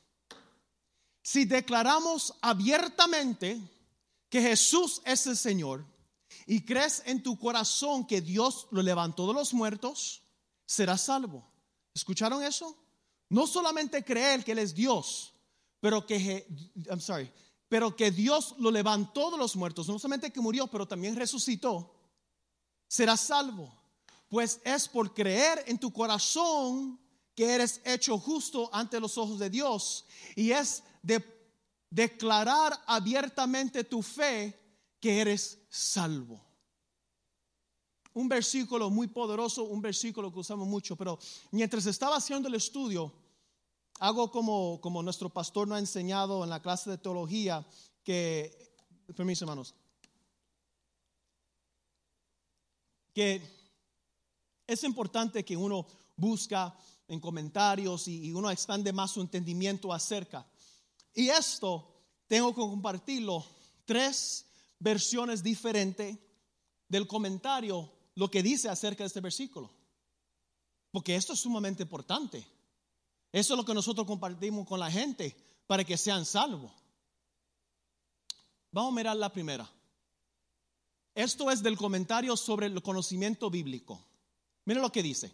[1.21, 3.61] Si declaramos abiertamente
[4.29, 5.85] que Jesús es el Señor
[6.45, 10.23] y crees en tu corazón que Dios lo levantó de los muertos,
[10.65, 11.45] serás salvo.
[11.93, 12.75] ¿Escucharon eso?
[13.29, 15.33] No solamente creer que Él es Dios,
[15.79, 16.47] pero que,
[16.89, 17.31] I'm sorry,
[17.71, 21.95] pero que Dios lo levantó de los muertos, no solamente que murió, pero también resucitó,
[22.85, 23.73] serás salvo.
[24.27, 26.99] Pues es por creer en tu corazón
[27.33, 30.03] que eres hecho justo ante los ojos de Dios.
[30.35, 31.23] Y es de
[31.89, 34.59] declarar abiertamente tu fe
[34.99, 36.45] que eres salvo.
[38.11, 41.17] Un versículo muy poderoso, un versículo que usamos mucho, pero
[41.51, 43.13] mientras estaba haciendo el estudio,
[44.01, 47.63] hago como, como nuestro pastor nos ha enseñado en la clase de teología,
[48.03, 48.73] que,
[49.07, 49.75] hermanos,
[53.13, 53.41] que
[54.65, 55.85] es importante que uno
[56.15, 56.75] busca
[57.07, 60.47] en comentarios y, y uno expande más su entendimiento acerca.
[61.13, 61.87] Y esto
[62.27, 63.45] tengo que compartirlo,
[63.85, 64.47] tres
[64.79, 66.17] versiones diferentes
[66.87, 69.69] del comentario, lo que dice acerca de este versículo.
[70.89, 72.60] Porque esto es sumamente importante.
[73.31, 75.35] Eso es lo que nosotros compartimos con la gente
[75.67, 76.71] para que sean salvos.
[78.71, 79.69] Vamos a mirar la primera.
[81.13, 84.05] Esto es del comentario sobre el conocimiento bíblico.
[84.65, 85.33] Miren lo que dice.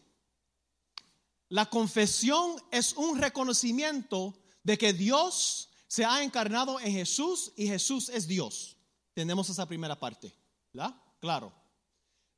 [1.49, 8.09] La confesión es un reconocimiento de que Dios se ha encarnado en Jesús y Jesús
[8.09, 8.75] es Dios.
[9.13, 10.35] Tenemos esa primera parte.
[10.73, 10.95] ¿verdad?
[11.19, 11.53] Claro.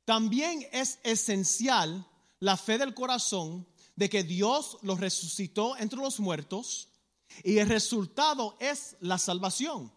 [0.04, 2.06] También es esencial
[2.38, 3.66] la fe del corazón
[4.00, 6.88] de que Dios los resucitó entre los muertos
[7.44, 9.92] y el resultado es la salvación.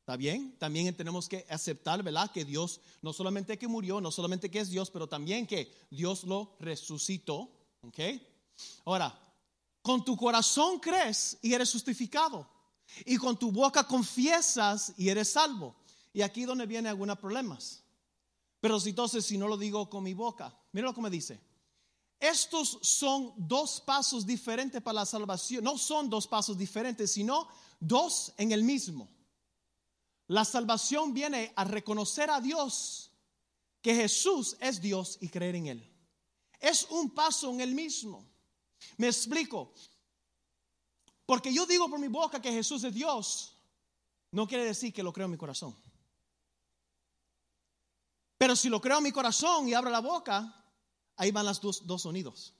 [0.00, 0.56] ¿Está bien?
[0.58, 2.30] También tenemos que aceptar, ¿verdad?
[2.30, 6.24] Que Dios no solamente que murió, no solamente que es Dios, pero también que Dios
[6.24, 7.50] lo resucitó.
[7.82, 7.98] ¿Ok?
[8.86, 9.14] Ahora,
[9.82, 12.48] con tu corazón crees y eres justificado.
[13.04, 15.76] Y con tu boca confiesas y eres salvo.
[16.14, 17.82] Y aquí donde viene algunos problemas.
[18.62, 21.38] Pero si entonces si no lo digo con mi boca, mira lo que me dice.
[22.20, 25.64] Estos son dos pasos diferentes para la salvación.
[25.64, 27.48] No son dos pasos diferentes, sino
[27.80, 29.08] dos en el mismo.
[30.28, 33.10] La salvación viene a reconocer a Dios
[33.82, 35.94] que Jesús es Dios y creer en Él.
[36.58, 38.26] Es un paso en el mismo.
[38.96, 39.74] Me explico.
[41.26, 43.58] Porque yo digo por mi boca que Jesús es Dios,
[44.30, 45.76] no quiere decir que lo creo en mi corazón.
[48.36, 50.63] Pero si lo creo en mi corazón y abro la boca,
[51.16, 52.54] Ahí van los dos, dos sonidos.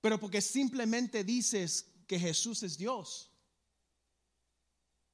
[0.00, 3.30] Pero porque simplemente dices que Jesús es Dios,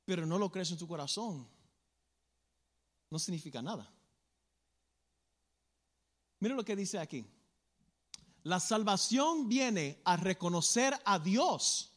[0.05, 1.49] pero no lo crees en tu corazón,
[3.11, 3.93] no significa nada.
[6.41, 7.27] Mira lo que dice aquí.
[8.45, 11.93] La salvación viene a reconocer a Dios,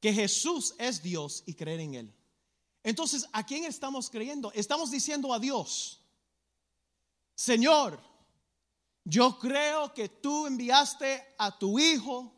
[0.00, 2.14] que Jesús es Dios y creer en Él.
[2.82, 4.52] Entonces, ¿a quién estamos creyendo?
[4.52, 6.02] Estamos diciendo a Dios,
[7.34, 7.98] Señor,
[9.04, 12.32] yo creo que tú enviaste a tu Hijo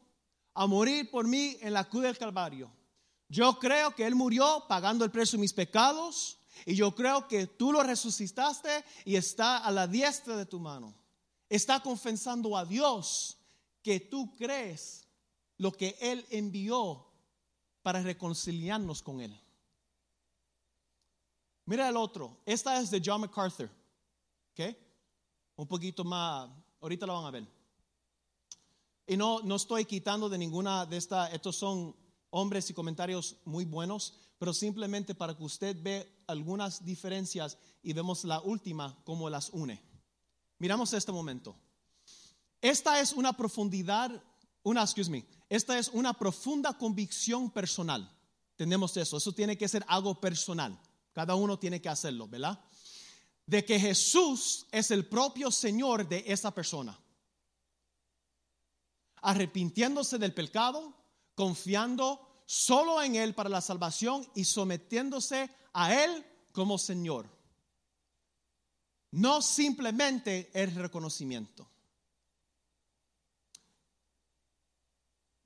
[0.55, 2.71] a morir por mí en la cruz del Calvario.
[3.29, 7.47] Yo creo que Él murió pagando el precio de mis pecados y yo creo que
[7.47, 10.95] tú lo resucitaste y está a la diestra de tu mano.
[11.49, 13.39] Está confesando a Dios
[13.83, 15.07] que tú crees
[15.59, 17.07] lo que Él envió
[17.83, 19.39] para reconciliarnos con Él.
[21.67, 22.41] Mira el otro.
[22.45, 23.71] Esta es de John MacArthur.
[24.53, 24.86] ¿Okay?
[25.57, 26.51] Un poquito más,
[26.81, 27.47] ahorita lo van a ver.
[29.07, 31.95] Y no, no estoy quitando de ninguna de estas, estos son
[32.31, 38.25] hombres y comentarios muy buenos, pero simplemente para que usted ve algunas diferencias y vemos
[38.25, 39.83] la última como las une.
[40.59, 41.57] Miramos este momento.
[42.61, 44.11] Esta es una profundidad,
[44.63, 48.11] una, excuse me, esta es una profunda convicción personal.
[48.57, 50.79] Tenemos eso, eso tiene que ser algo personal.
[51.13, 52.59] Cada uno tiene que hacerlo, ¿verdad?
[53.47, 56.99] De que Jesús es el propio Señor de esa persona.
[59.23, 60.95] Arrepintiéndose del pecado,
[61.35, 67.29] confiando solo en Él para la salvación y sometiéndose a Él como Señor.
[69.13, 71.69] No simplemente el reconocimiento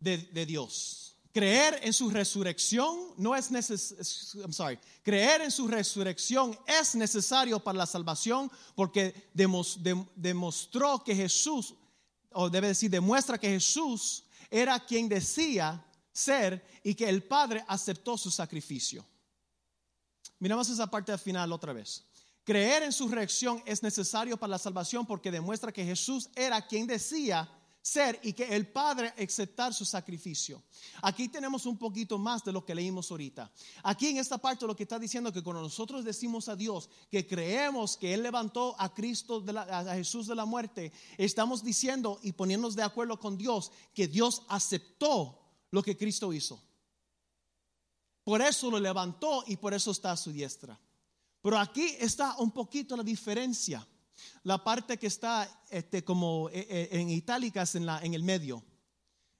[0.00, 1.09] de, Dios.
[1.32, 4.80] Creer en su resurrección no es necesario.
[5.02, 11.74] Creer en su resurrección es necesario para la salvación porque demostró que Jesús,
[12.32, 18.18] o debe decir, demuestra que Jesús era quien decía ser y que el Padre aceptó
[18.18, 19.06] su sacrificio.
[20.40, 22.04] Miramos esa parte al final otra vez.
[22.42, 26.88] Creer en su reacción es necesario para la salvación porque demuestra que Jesús era quien
[26.88, 27.48] decía
[27.82, 30.62] ser y que el Padre aceptar su sacrificio.
[31.02, 33.50] Aquí tenemos un poquito más de lo que leímos ahorita.
[33.82, 37.26] Aquí en esta parte lo que está diciendo que cuando nosotros decimos a Dios que
[37.26, 42.76] creemos que Él levantó a Cristo, a Jesús de la muerte, estamos diciendo y poniéndonos
[42.76, 45.38] de acuerdo con Dios que Dios aceptó
[45.70, 46.62] lo que Cristo hizo.
[48.24, 50.78] Por eso lo levantó y por eso está a su diestra.
[51.42, 53.86] Pero aquí está un poquito la diferencia.
[54.42, 58.62] La parte que está este, como eh, eh, en itálicas en, la, en el medio.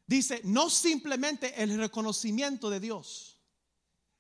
[0.07, 3.39] Dice, no simplemente el reconocimiento de Dios.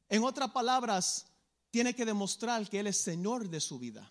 [0.08, 1.26] En otras palabras,
[1.70, 4.10] tiene que demostrar que Él es Señor de su vida.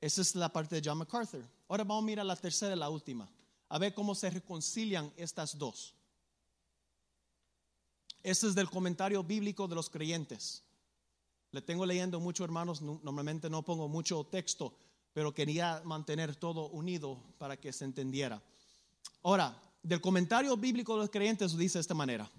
[0.00, 1.46] Esa es la parte de John MacArthur.
[1.68, 3.30] Ahora vamos a mirar la tercera y la última.
[3.68, 5.94] A ver cómo se reconcilian estas dos.
[8.22, 10.62] Este es del comentario bíblico de los creyentes.
[11.52, 12.80] Le tengo leyendo mucho, hermanos.
[12.80, 14.74] Normalmente no pongo mucho texto,
[15.12, 18.42] pero quería mantener todo unido para que se entendiera.
[19.22, 22.30] Ahora, del comentario bíblico de los creyentes dice de esta manera.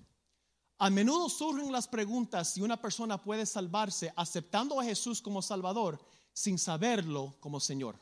[0.78, 6.00] A menudo surgen las preguntas si una persona puede salvarse aceptando a Jesús como Salvador
[6.34, 8.00] sin saberlo como Señor.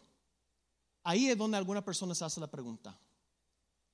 [1.04, 2.98] Ahí es donde alguna persona se hace la pregunta.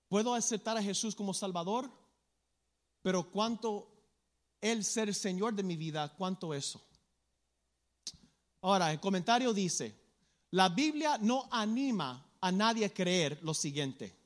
[0.08, 1.90] ¿Puedo aceptar a Jesús como Salvador?
[3.02, 3.88] Pero cuánto
[4.62, 6.82] Él ser Señor de mi vida, cuánto eso.
[8.66, 9.96] Ahora, el comentario dice,
[10.50, 14.18] la Biblia no anima a nadie a creer lo siguiente.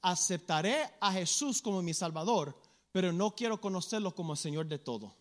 [0.00, 2.58] Aceptaré a Jesús como mi Salvador,
[2.90, 5.14] pero no quiero conocerlo como Señor de todo.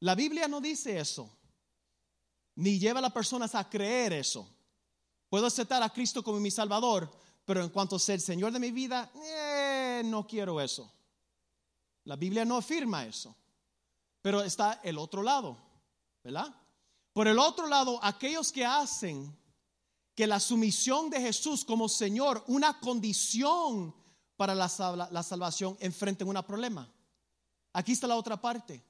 [0.00, 1.28] La Biblia no dice eso,
[2.54, 4.48] ni lleva a las personas a creer eso.
[5.28, 7.10] Puedo aceptar a Cristo como mi Salvador,
[7.44, 10.90] pero en cuanto a ser Señor de mi vida, eh, no quiero eso.
[12.04, 13.36] La Biblia no afirma eso.
[14.22, 15.58] Pero está el otro lado,
[16.24, 16.62] ¿verdad?
[17.16, 19.34] Por el otro lado, aquellos que hacen
[20.14, 23.96] que la sumisión de Jesús como Señor, una condición
[24.36, 26.92] para la, salvación, enfrenten un problema.
[27.72, 28.84] Aquí está la otra parte.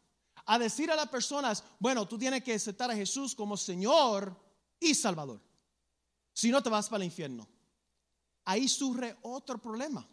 [0.44, 4.36] A decir a las personas, bueno, tú tienes que aceptar a Jesús como Señor
[4.80, 5.40] y Salvador.
[6.32, 7.46] Si no, te vas para el infierno.
[8.44, 10.04] Ahí surge otro problema.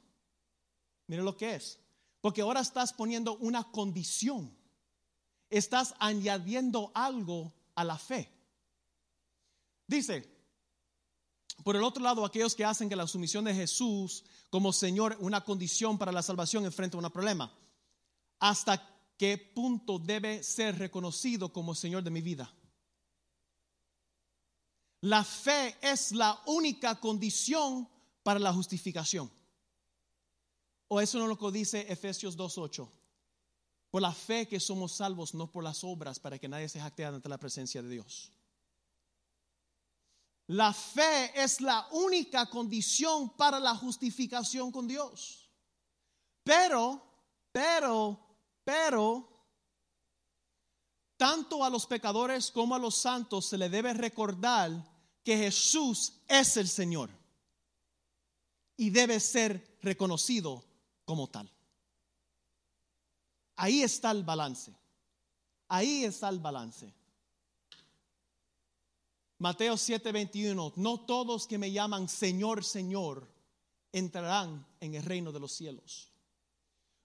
[1.07, 1.79] Mire lo que es.
[2.21, 4.55] Porque ahora estás poniendo una condición.
[5.49, 8.29] Estás añadiendo algo a la fe.
[9.87, 10.33] Dice,
[11.63, 15.41] por el otro lado, aquellos que hacen que la sumisión de Jesús como Señor una
[15.43, 17.51] condición para la salvación enfrente a un problema.
[18.39, 22.53] ¿Hasta qué punto debe ser reconocido como Señor de mi vida?
[25.01, 27.89] La fe es la única condición
[28.23, 29.31] para la justificación.
[30.87, 32.89] ¿O eso no es lo que dice Efesios 2.8?
[33.93, 37.05] Por la fe que somos salvos, no por las obras, para que nadie se jacte
[37.05, 38.31] ante la presencia de Dios.
[40.47, 45.47] La fe es la única condición para la justificación con Dios.
[46.43, 47.03] Pero,
[47.51, 48.19] pero,
[48.63, 49.29] pero,
[51.15, 54.71] tanto a los pecadores como a los santos se le debe recordar
[55.23, 57.11] que Jesús es el Señor
[58.75, 60.65] y debe ser reconocido
[61.05, 61.47] como tal.
[63.55, 64.73] Ahí está el balance.
[65.67, 66.93] Ahí está el balance.
[69.39, 73.27] Mateo 7:21, no todos que me llaman Señor, Señor,
[73.91, 76.09] entrarán en el reino de los cielos.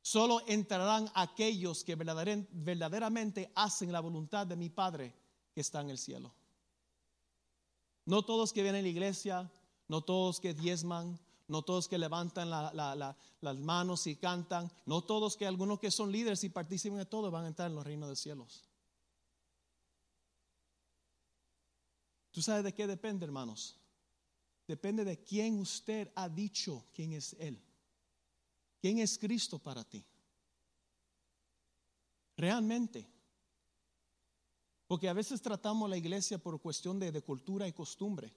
[0.03, 5.15] Solo entrarán aquellos que verdaderamente hacen la voluntad de mi Padre
[5.53, 6.33] que está en el cielo.
[8.05, 9.51] No todos que vienen a la iglesia,
[9.87, 11.19] no todos que diezman,
[11.49, 16.45] no todos que levantan las manos y cantan, no todos que algunos que son líderes
[16.45, 18.65] y participan de todo van a entrar en los reinos de los cielos.
[22.31, 23.77] ¿Tú sabes de qué depende, hermanos?
[24.67, 27.61] Depende de quién usted ha dicho quién es Él.
[28.81, 30.05] ¿Quién es Cristo para ti?
[32.37, 33.11] Realmente.
[34.87, 38.33] Porque a veces tratamos la iglesia por cuestión de cultura y costumbre.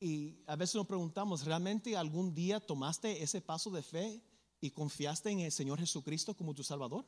[0.00, 4.22] Y a veces nos preguntamos, ¿realmente algún día tomaste ese paso de fe
[4.58, 7.04] y confiaste en el Señor Jesucristo como tu Salvador?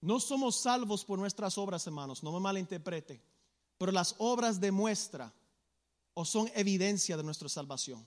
[0.00, 3.20] No somos salvos por nuestras obras, hermanos, no me malinterprete,
[3.76, 5.32] pero las obras demuestran
[6.14, 8.06] o son evidencia de nuestra salvación.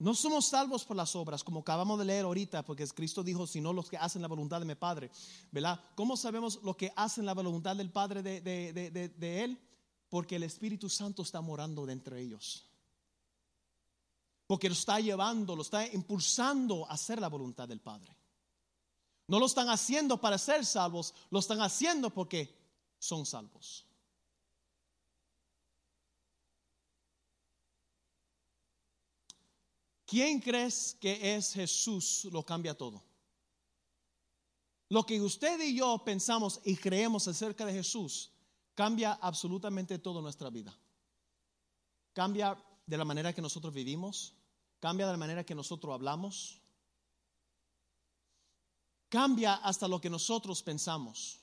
[0.00, 3.70] No somos salvos por las obras, como acabamos de leer ahorita, porque Cristo dijo, sino
[3.70, 5.10] los que hacen la voluntad de mi Padre.
[5.52, 5.78] ¿Verdad?
[5.94, 9.60] ¿Cómo sabemos lo que hacen la voluntad del Padre de, de, Él?
[10.08, 12.64] Porque el Espíritu Santo está morando dentro de ellos.
[14.46, 18.16] Porque lo está llevando, lo está impulsando a hacer la voluntad del Padre.
[19.26, 22.58] No lo están haciendo para ser salvos, lo están haciendo porque
[22.98, 23.84] son salvos.
[30.10, 33.00] ¿Quién crees que es Jesús lo cambia todo?
[34.88, 38.32] Lo que usted y yo pensamos y creemos acerca de Jesús
[38.74, 40.76] cambia absolutamente toda nuestra vida.
[42.12, 44.34] Cambia de la manera que nosotros vivimos,
[44.80, 46.60] cambia de la manera que nosotros hablamos,
[49.08, 51.38] cambia hasta lo que nosotros pensamos.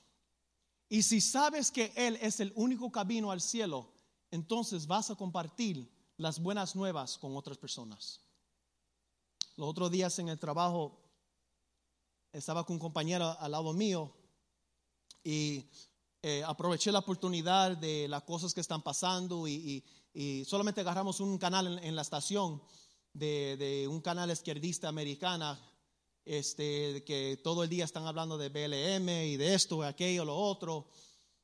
[0.90, 3.90] Y si sabes que Él es el único camino al cielo,
[4.30, 8.27] entonces vas a compartir las buenas nuevas con otras personas.
[9.58, 10.96] Los otros días en el trabajo
[12.32, 14.14] estaba con un compañero al lado mío
[15.24, 15.68] y
[16.22, 19.84] eh, aproveché la oportunidad de las cosas que están pasando y,
[20.46, 22.62] solamente agarramos un canal en, la estación
[23.12, 25.60] de, un canal izquierdista americana
[26.24, 30.86] este, que todo el día están hablando de BLM y de esto, aquello, lo otro.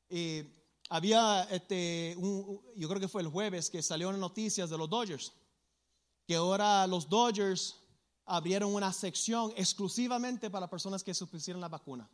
[0.09, 0.41] Y
[0.87, 5.33] había, este, yo creo que fue el jueves que salió en noticias de los Dodgers,
[6.25, 7.81] que ahora los Dodgers
[8.25, 12.09] abrieron una sección exclusivamente para personas que se pusieron la vacuna.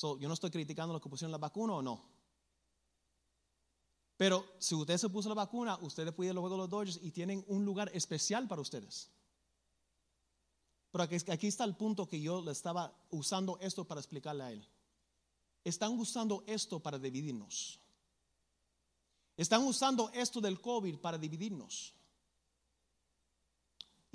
[0.00, 2.16] yo no estoy criticando los que pusieron la vacuna o no.
[4.16, 7.10] Pero si usted se puso la vacuna, ustedes pueden los Juegos de los Dodgers y
[7.10, 9.10] tienen un lugar especial para ustedes.
[10.90, 14.66] Pero aquí está el punto que yo le estaba usando esto para explicarle a él.
[15.64, 17.78] Están usando esto para dividirnos.
[19.36, 21.95] Están usando esto del COVID para dividirnos.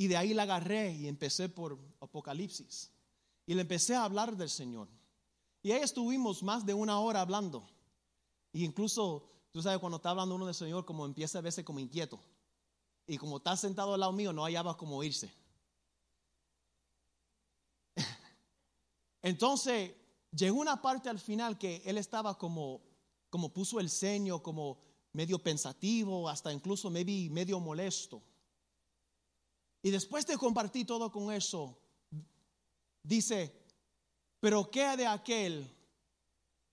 [0.02, 2.90] Y de ahí la agarré y empecé por Apocalipsis.
[3.46, 4.88] Y le empecé a hablar del Señor.
[5.62, 7.70] Y ahí estuvimos más de una hora hablando.
[8.52, 11.80] Y incluso, tú sabes, cuando está hablando uno del Señor, como empieza a verse como
[11.80, 12.20] inquieto.
[13.06, 15.32] Y como está sentado al lado mío, no hallaba cómo irse.
[19.22, 19.92] Entonces,
[20.32, 22.82] llegó una parte al final que él estaba como,
[23.30, 24.80] como puso el ceño, como
[25.14, 28.24] medio pensativo, hasta incluso medio molesto.
[29.84, 31.78] Y después de compartir todo con eso,
[33.04, 33.52] dice,
[34.40, 35.68] pero ¿qué de aquel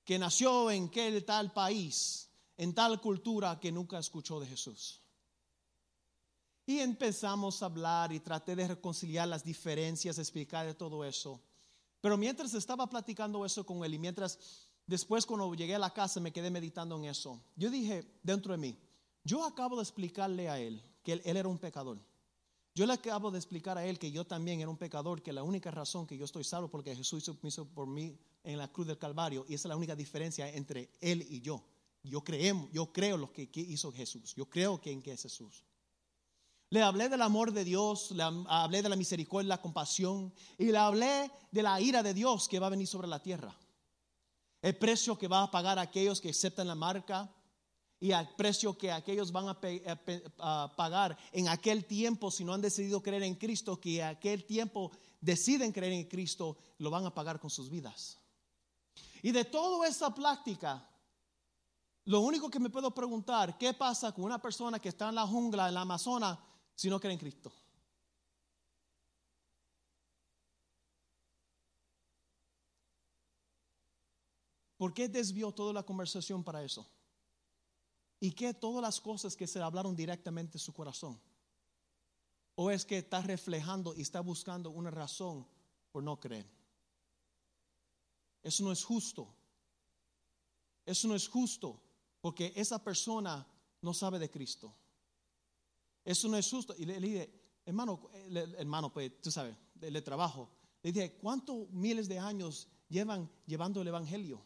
[0.05, 5.01] que nació en aquel tal país, en tal cultura que nunca escuchó de Jesús?
[6.67, 11.41] Y empezamos a hablar y traté de reconciliar las diferencias, explicar de todo eso.
[12.03, 14.39] Pero mientras estaba platicando eso con él y mientras
[14.87, 18.59] después cuando llegué a la casa me quedé meditando en eso, yo dije dentro de
[18.59, 18.79] mí,
[19.25, 21.99] yo acabo de explicarle a él que él, él era un pecador.
[22.79, 25.43] Yo le acabo de explicar a él que yo también era un pecador, que la
[25.43, 28.97] única razón que yo estoy salvo porque Jesús hizo por mí en la cruz del
[28.97, 31.61] Calvario y esa es la única diferencia entre él y yo.
[32.05, 34.33] Yo creo, yo creo lo que, hizo Jesús.
[34.37, 35.65] Yo creo que en que es Jesús.
[36.71, 40.79] Le hablé del amor de Dios, le hablé de la misericordia, la compasión y le
[40.79, 43.53] hablé de la ira de Dios que va a venir sobre la tierra.
[44.63, 47.29] El precio que va a pagar aquellos que aceptan la marca,
[48.01, 53.03] y al precio que aquellos van a, pagar en aquel tiempo si no han decidido
[53.03, 57.51] creer en Cristo, que aquel tiempo deciden creer en Cristo, lo van a pagar con
[57.51, 58.19] sus vidas.
[59.23, 60.89] Y de toda esa práctica,
[62.05, 65.27] lo único que me puedo preguntar, ¿qué pasa con una persona que está en la
[65.27, 66.39] jungla, en la Amazona,
[66.75, 67.53] si no cree en Cristo?
[74.77, 76.89] ¿Por qué desvió toda la conversación para eso?
[78.21, 81.21] Y que todas las cosas que se hablaron directamente en su corazón.
[82.55, 85.47] O es que está reflejando y está buscando una razón
[85.93, 86.47] por no creer.
[88.43, 89.33] Eso no es justo.
[90.85, 91.83] Eso no es justo.
[92.21, 93.47] porque esa persona
[93.81, 94.75] no sabe de Cristo.
[96.05, 96.75] Eso no es justo.
[96.77, 97.31] Y le, dije,
[97.65, 98.11] hermano,
[98.59, 100.51] hermano, pues tú sabes, le, trabajo.
[100.83, 104.43] Le dije, ¿cuántos miles de años llevan llevando el Evangelio?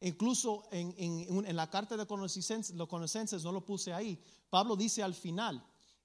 [0.00, 5.14] Incluso en, en, la carta de los conocenses, no lo puse ahí, Pablo dice al
[5.14, 5.62] final,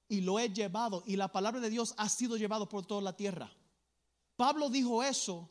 [0.10, 3.16] y lo he llevado, y la palabra de Dios ha sido llevado por toda la
[3.16, 3.50] tierra.
[4.36, 5.50] Pablo dijo eso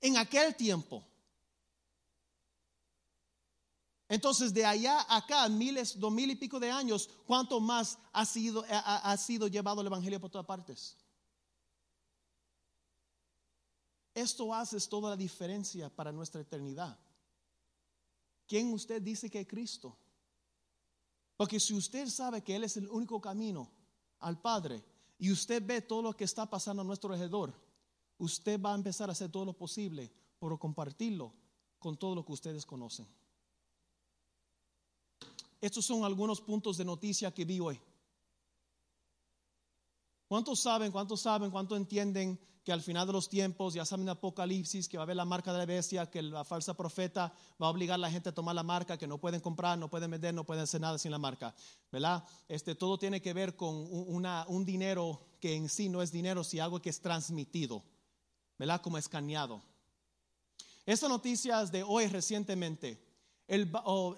[0.00, 1.04] en aquel tiempo.
[4.08, 8.24] Entonces, de allá a acá, miles, dos mil y pico de años, ¿cuánto más ha
[8.24, 10.96] sido, ha, sido llevado el Evangelio por todas partes?
[14.14, 16.98] Esto hace toda la diferencia para nuestra eternidad.
[18.50, 19.96] ¿Quién usted dice que es Cristo?
[21.36, 23.70] Porque si usted sabe que Él es el único camino
[24.18, 24.82] al Padre
[25.20, 27.54] y usted ve todo lo que está pasando a nuestro alrededor,
[28.18, 31.32] usted va a empezar a hacer todo lo posible por compartirlo
[31.78, 33.06] con todo lo que ustedes conocen.
[35.60, 37.80] Estos son algunos puntos de noticia que vi hoy.
[40.26, 44.88] ¿Cuántos saben, cuántos saben, cuántos entienden que al final de los tiempos, ya saben Apocalipsis,
[44.88, 47.70] que va a haber la marca de la bestia, que la falsa profeta va a
[47.70, 50.34] obligar a la gente a tomar la marca, que no pueden comprar, no pueden vender,
[50.34, 51.54] no pueden hacer nada sin la marca,
[51.90, 52.22] ¿verdad?
[52.48, 56.64] Este, todo tiene que ver con un dinero que en sí no es dinero, sino
[56.64, 57.82] algo que es transmitido,
[58.58, 58.82] ¿verdad?
[58.82, 59.62] Como escaneado.
[60.84, 63.02] Esta noticia es de hoy recientemente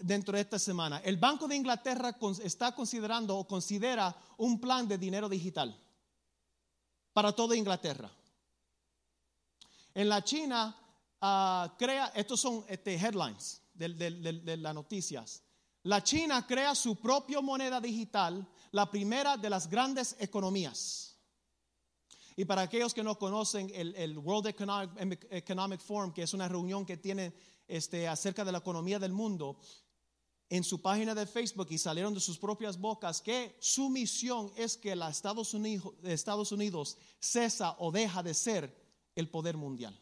[0.03, 0.99] dentro de esta semana.
[0.99, 5.79] El Banco de Inglaterra está considerando o considera un plan de dinero digital
[7.13, 8.11] para toda Inglaterra.
[9.95, 10.77] En la China,
[11.21, 15.43] ah, crea, estos son este, headlines de, de las noticias.
[15.85, 21.13] La China crea su propia moneda digital, la primera de las grandes economías.
[22.37, 24.47] Y para aquellos que no conocen el, World
[25.31, 27.35] Economic, Forum, que es una reunión que tiene
[27.67, 29.59] este, acerca de la economía del mundo,
[30.49, 34.77] en su página de Facebook y salieron de sus propias bocas que su misión es
[34.77, 38.82] que la Estados Unidos, Estados Unidos cesa o deja de ser
[39.15, 39.99] el poder mundial.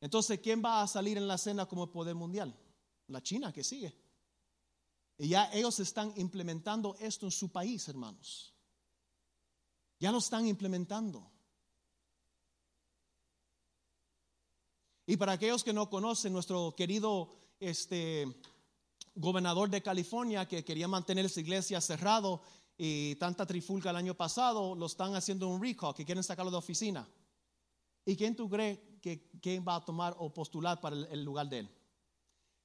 [0.00, 2.54] Entonces, ¿quién va a salir en la cena como el poder mundial?
[3.08, 3.94] La China que sigue.
[5.18, 8.54] Y ya ellos están implementando esto en su país, hermanos.
[9.98, 11.30] Ya lo están implementando.
[15.04, 18.26] Y para aquellos que no conocen, nuestro querido este,
[19.14, 22.42] gobernador de California, que quería mantener esa iglesia cerrado
[22.82, 26.56] y tanta trifulca el año pasado, lo están haciendo un recall, que quieren sacarlo de
[26.56, 27.06] oficina.
[28.06, 31.70] ¿Y quién tú crees que va a tomar o postular para el, lugar de él?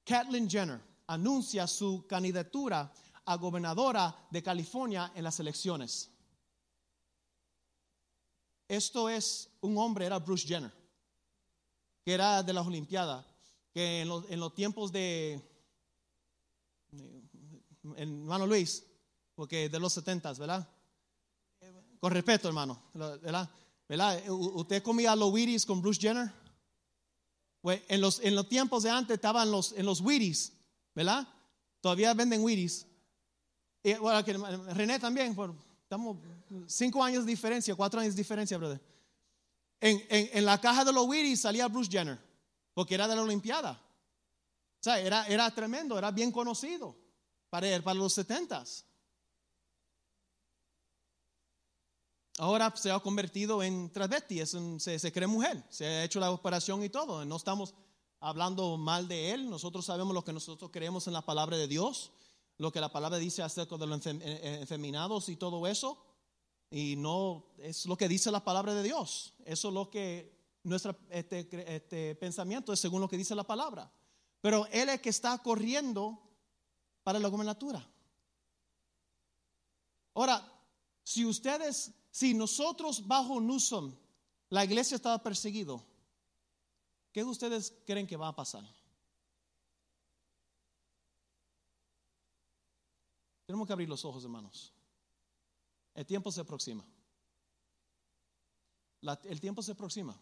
[0.04, 2.90] Kathleen Jenner anuncia su candidatura
[3.26, 6.10] a gobernadora de California en las elecciones.
[8.66, 10.72] Esto es un hombre, era Bruce Jenner
[12.06, 13.26] que era de las Olimpiadas,
[13.74, 14.08] que en
[14.38, 15.42] los, tiempos de,
[17.96, 18.86] hermano Luis,
[19.36, 20.66] porque de los setentas, ¿verdad?
[22.00, 23.48] Con respeto, hermano, ¿verdad?
[24.28, 26.32] ¿Usted comía los Wheaties con Bruce Jenner?
[27.60, 30.52] Pues en los, en los tiempos de antes estaban los, en los Wheaties,
[30.94, 31.28] ¿verdad?
[31.80, 32.86] Todavía venden Wheaties.
[33.82, 34.22] Y, bueno,
[34.72, 35.36] René también,
[35.82, 36.16] estamos
[36.66, 38.80] cinco años de diferencia, cuatro años de diferencia, brother.
[39.80, 42.18] En, la caja de los Wheaties salía Bruce Jenner,
[42.72, 43.72] porque era de la Olimpiada.
[43.72, 46.96] O sea, era, era tremendo, era bien conocido
[47.50, 48.86] para, para los setentas.
[52.38, 56.84] Ahora se ha convertido en travesti, se, se, cree mujer, se ha hecho la operación
[56.84, 57.24] y todo.
[57.24, 57.74] No estamos
[58.20, 62.12] hablando mal de él, nosotros sabemos lo que nosotros creemos en la palabra de Dios,
[62.58, 65.98] lo que la palabra dice acerca de los efeminados y todo eso.
[66.70, 69.34] Y no es lo que dice la palabra de Dios.
[69.44, 73.90] Eso es lo que nuestro este, este, pensamiento es según lo que dice la palabra.
[74.40, 76.20] Pero él es que está corriendo
[77.02, 77.88] para la gobernatura.
[80.14, 80.52] Ahora,
[81.04, 83.94] si ustedes, si nosotros bajo Newsom,
[84.48, 85.84] la iglesia estaba perseguido,
[87.12, 88.64] ¿qué ustedes creen que va a pasar?
[93.44, 94.72] Tenemos que abrir los ojos, hermanos.
[95.92, 96.86] El tiempo se aproxima.
[99.24, 100.18] el tiempo se aproxima.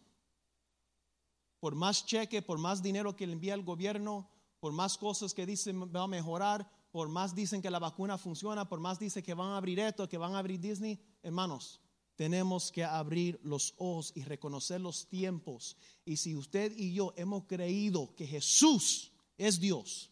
[1.61, 4.29] Por más cheque, por más dinero que le envía el gobierno,
[4.59, 8.69] por más cosas que dicen va a mejorar, por más dicen que la vacuna funciona,
[8.69, 11.81] por más dicen que van a abrir esto, que van a abrir Disney, hermanos,
[12.17, 15.77] tenemos que abrir los ojos y reconocer los tiempos.
[16.05, 20.11] Y si usted y yo hemos creído que Jesús es Dios,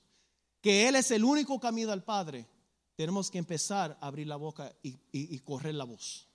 [0.60, 2.46] que Él es el único camino al Padre,
[2.94, 6.28] tenemos que empezar a abrir la boca y, correr la voz.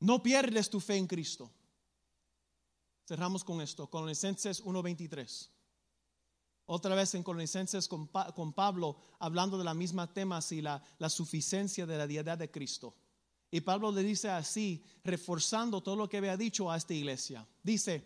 [0.00, 1.50] No pierdes tu fe en Cristo.
[3.06, 5.48] Cerramos con esto, Colosenses 1.23.
[6.74, 8.08] Otra vez en Colosenses con,
[8.54, 12.94] Pablo hablando de la misma tema, y la, la suficiencia de la deidad de Cristo.
[13.50, 17.46] Y Pablo le dice así, reforzando todo lo que había dicho a esta iglesia.
[17.62, 18.02] Dice,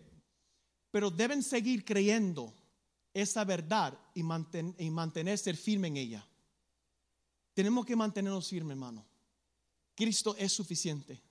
[0.91, 2.53] pero deben seguir creyendo
[3.15, 6.27] esa verdad y, y mantenerse firme en ella.
[7.55, 9.07] Tenemos que mantenernos firmes, hermano.
[9.95, 11.23] Cristo es suficiente.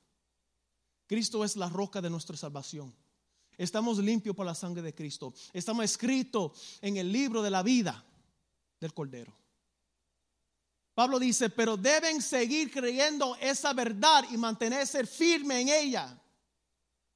[1.06, 2.96] Cristo es la roca de nuestra salvación.
[3.58, 5.34] Estamos limpios por la sangre de Cristo.
[5.54, 8.04] Estamos escritos en el libro de la vida
[8.80, 9.34] del Cordero.
[10.94, 16.22] Pablo dice, pero deben seguir creyendo esa verdad y mantenerse firme en ella.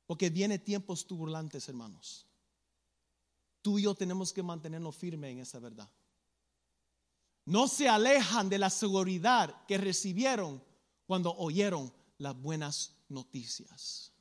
[0.05, 2.25] Porque viene tiempos turbulantes, hermanos.
[3.61, 5.89] Tú y yo tenemos que mantenernos firmes en esa verdad.
[7.45, 10.63] No se alejan de la seguridad que recibieron
[11.05, 14.11] cuando oyeron las buenas noticias.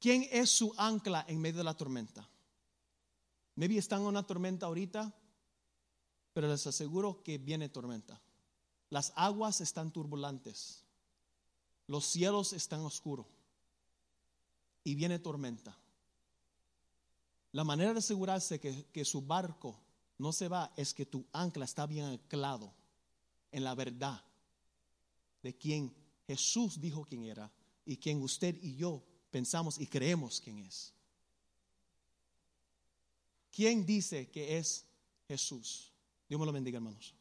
[0.00, 2.26] ¿Quién es su ancla en medio de la tormenta?
[3.54, 5.14] Maybe están en una tormenta ahorita,
[6.32, 8.18] pero les aseguro que viene tormenta.
[8.88, 10.82] Las aguas están turbulantes,
[11.86, 13.26] los cielos están oscuros
[14.82, 15.76] y viene tormenta.
[17.52, 19.78] La manera de asegurarse que, que su barco
[20.16, 22.72] no se va es que tu ancla está bien anclado
[23.52, 24.24] en la verdad
[25.42, 25.94] de quien
[26.26, 27.52] Jesús dijo quién era
[27.84, 30.92] y quien usted y yo pensamos y creemos quién es.
[33.50, 34.86] ¿Quién dice que es
[35.26, 35.92] Jesús?
[36.28, 37.14] Dios me lo bendiga, hermanos.